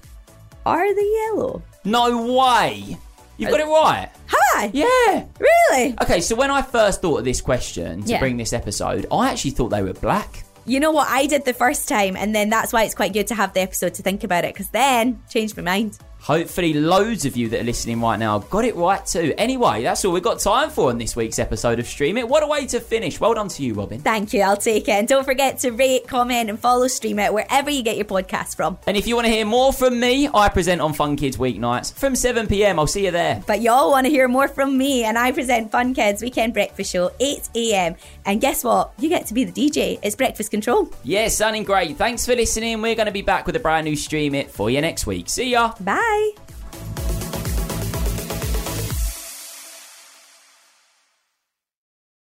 Are 0.66 0.96
they 0.96 1.12
yellow? 1.26 1.62
No 1.86 2.34
way! 2.34 2.98
You've 3.38 3.50
got 3.52 3.60
uh, 3.60 3.64
it 3.64 3.68
right. 3.68 4.10
Have 4.28 4.40
I? 4.56 4.72
Yeah. 4.74 5.26
Really? 5.40 5.96
Okay, 6.02 6.22
so 6.22 6.36
when 6.36 6.52
I 6.52 6.62
first 6.62 7.02
thought 7.02 7.20
of 7.20 7.26
this 7.26 7.42
question 7.42 8.04
to 8.04 8.10
Yeah. 8.10 8.20
bring 8.20 8.38
this 8.38 8.54
episode, 8.54 9.06
I 9.12 9.32
actually 9.32 9.52
thought 9.52 9.70
they 9.70 9.82
were 9.82 9.94
black. 9.94 10.44
You 10.66 10.80
know 10.80 10.92
what? 10.92 11.10
I 11.10 11.26
did 11.26 11.44
the 11.44 11.54
first 11.54 11.90
time, 11.90 12.16
and 12.16 12.34
then 12.34 12.50
that's 12.50 12.72
why 12.72 12.84
it's 12.84 12.96
quite 12.96 13.12
good 13.12 13.28
to 13.28 13.36
have 13.36 13.54
the 13.54 13.60
episode 13.62 13.96
to 13.96 14.04
think 14.04 14.24
about 14.24 14.46
it, 14.46 14.54
because 14.54 14.70
then 14.70 15.22
changed 15.30 15.58
my 15.58 15.64
mind. 15.64 15.98
Hopefully, 16.24 16.74
loads 16.74 17.26
of 17.26 17.36
you 17.36 17.50
that 17.50 17.60
are 17.60 17.66
listening 17.66 18.00
right 18.00 18.18
now 18.18 18.40
got 18.40 18.64
it 18.64 18.78
right 18.78 19.06
too. 19.06 19.34
Anyway, 19.38 19.84
that's 19.84 20.06
all 20.06 20.14
we've 20.14 20.24
got 20.24 20.40
time 20.40 20.70
for 20.70 20.90
on 20.90 20.98
this 20.98 21.18
week's 21.18 21.38
episode 21.38 21.80
of 21.80 21.86
Stream 21.86 22.18
It. 22.18 22.26
What 22.26 22.44
a 22.44 22.48
way 22.48 22.66
to 22.68 22.80
finish. 22.80 23.20
Well 23.20 23.34
done 23.34 23.50
to 23.50 23.62
you, 23.62 23.74
Robin. 23.74 24.00
Thank 24.00 24.32
you. 24.32 24.42
I'll 24.42 24.56
take 24.56 24.88
it. 24.88 24.92
And 24.92 25.06
don't 25.06 25.26
forget 25.26 25.60
to 25.60 25.72
rate, 25.72 26.08
comment, 26.08 26.50
and 26.50 26.58
follow 26.58 26.88
Stream 26.88 27.20
It 27.20 27.34
wherever 27.34 27.70
you 27.70 27.84
get 27.84 27.98
your 27.98 28.06
podcast 28.06 28.56
from. 28.56 28.78
And 28.88 28.96
if 28.96 29.06
you 29.06 29.16
want 29.16 29.28
to 29.28 29.34
hear 29.34 29.46
more 29.46 29.74
from 29.74 30.00
me, 30.00 30.30
I 30.34 30.48
present 30.48 30.80
on 30.80 30.94
Fun 30.94 31.18
Kids 31.18 31.36
weeknights 31.36 31.94
from 31.94 32.16
7 32.16 32.48
pm. 32.48 32.80
I'll 32.80 32.88
see 32.88 33.04
you 33.04 33.12
there. 33.12 33.44
But 33.46 33.60
y'all 33.60 33.92
want 33.92 34.06
to 34.06 34.10
hear 34.10 34.30
more 34.30 34.48
from 34.48 34.78
me, 34.78 35.04
and 35.04 35.18
I 35.18 35.34
present 35.34 35.72
Fun 35.72 35.94
Kids 35.94 36.22
Weekend 36.22 36.54
Breakfast 36.54 36.90
Show, 36.90 37.12
8 37.20 37.50
a.m. 37.56 37.96
And 38.26 38.40
guess 38.40 38.64
what? 38.64 38.94
You 38.98 39.10
get 39.10 39.28
to 39.28 39.34
be 39.34 39.44
the 39.44 39.52
DJ. 39.52 40.00
It's 40.02 40.16
Breakfast 40.16 40.52
Control. 40.52 40.90
Yeah, 41.04 41.28
sounding 41.28 41.66
great. 41.66 41.98
Thanks 41.98 42.26
for 42.26 42.34
listening. 42.34 42.82
We're 42.82 42.96
going 42.96 43.08
to 43.08 43.12
be 43.12 43.22
back 43.22 43.46
with 43.46 43.58
a 43.58 43.60
brand 43.60 43.84
new 43.84 43.98
Stream 43.98 44.36
It 44.36 44.50
for 44.50 44.70
you 44.70 44.80
next 44.80 45.06
week. 45.06 45.28
See 45.28 45.50
ya. 45.52 45.74
Bye. 46.14 46.43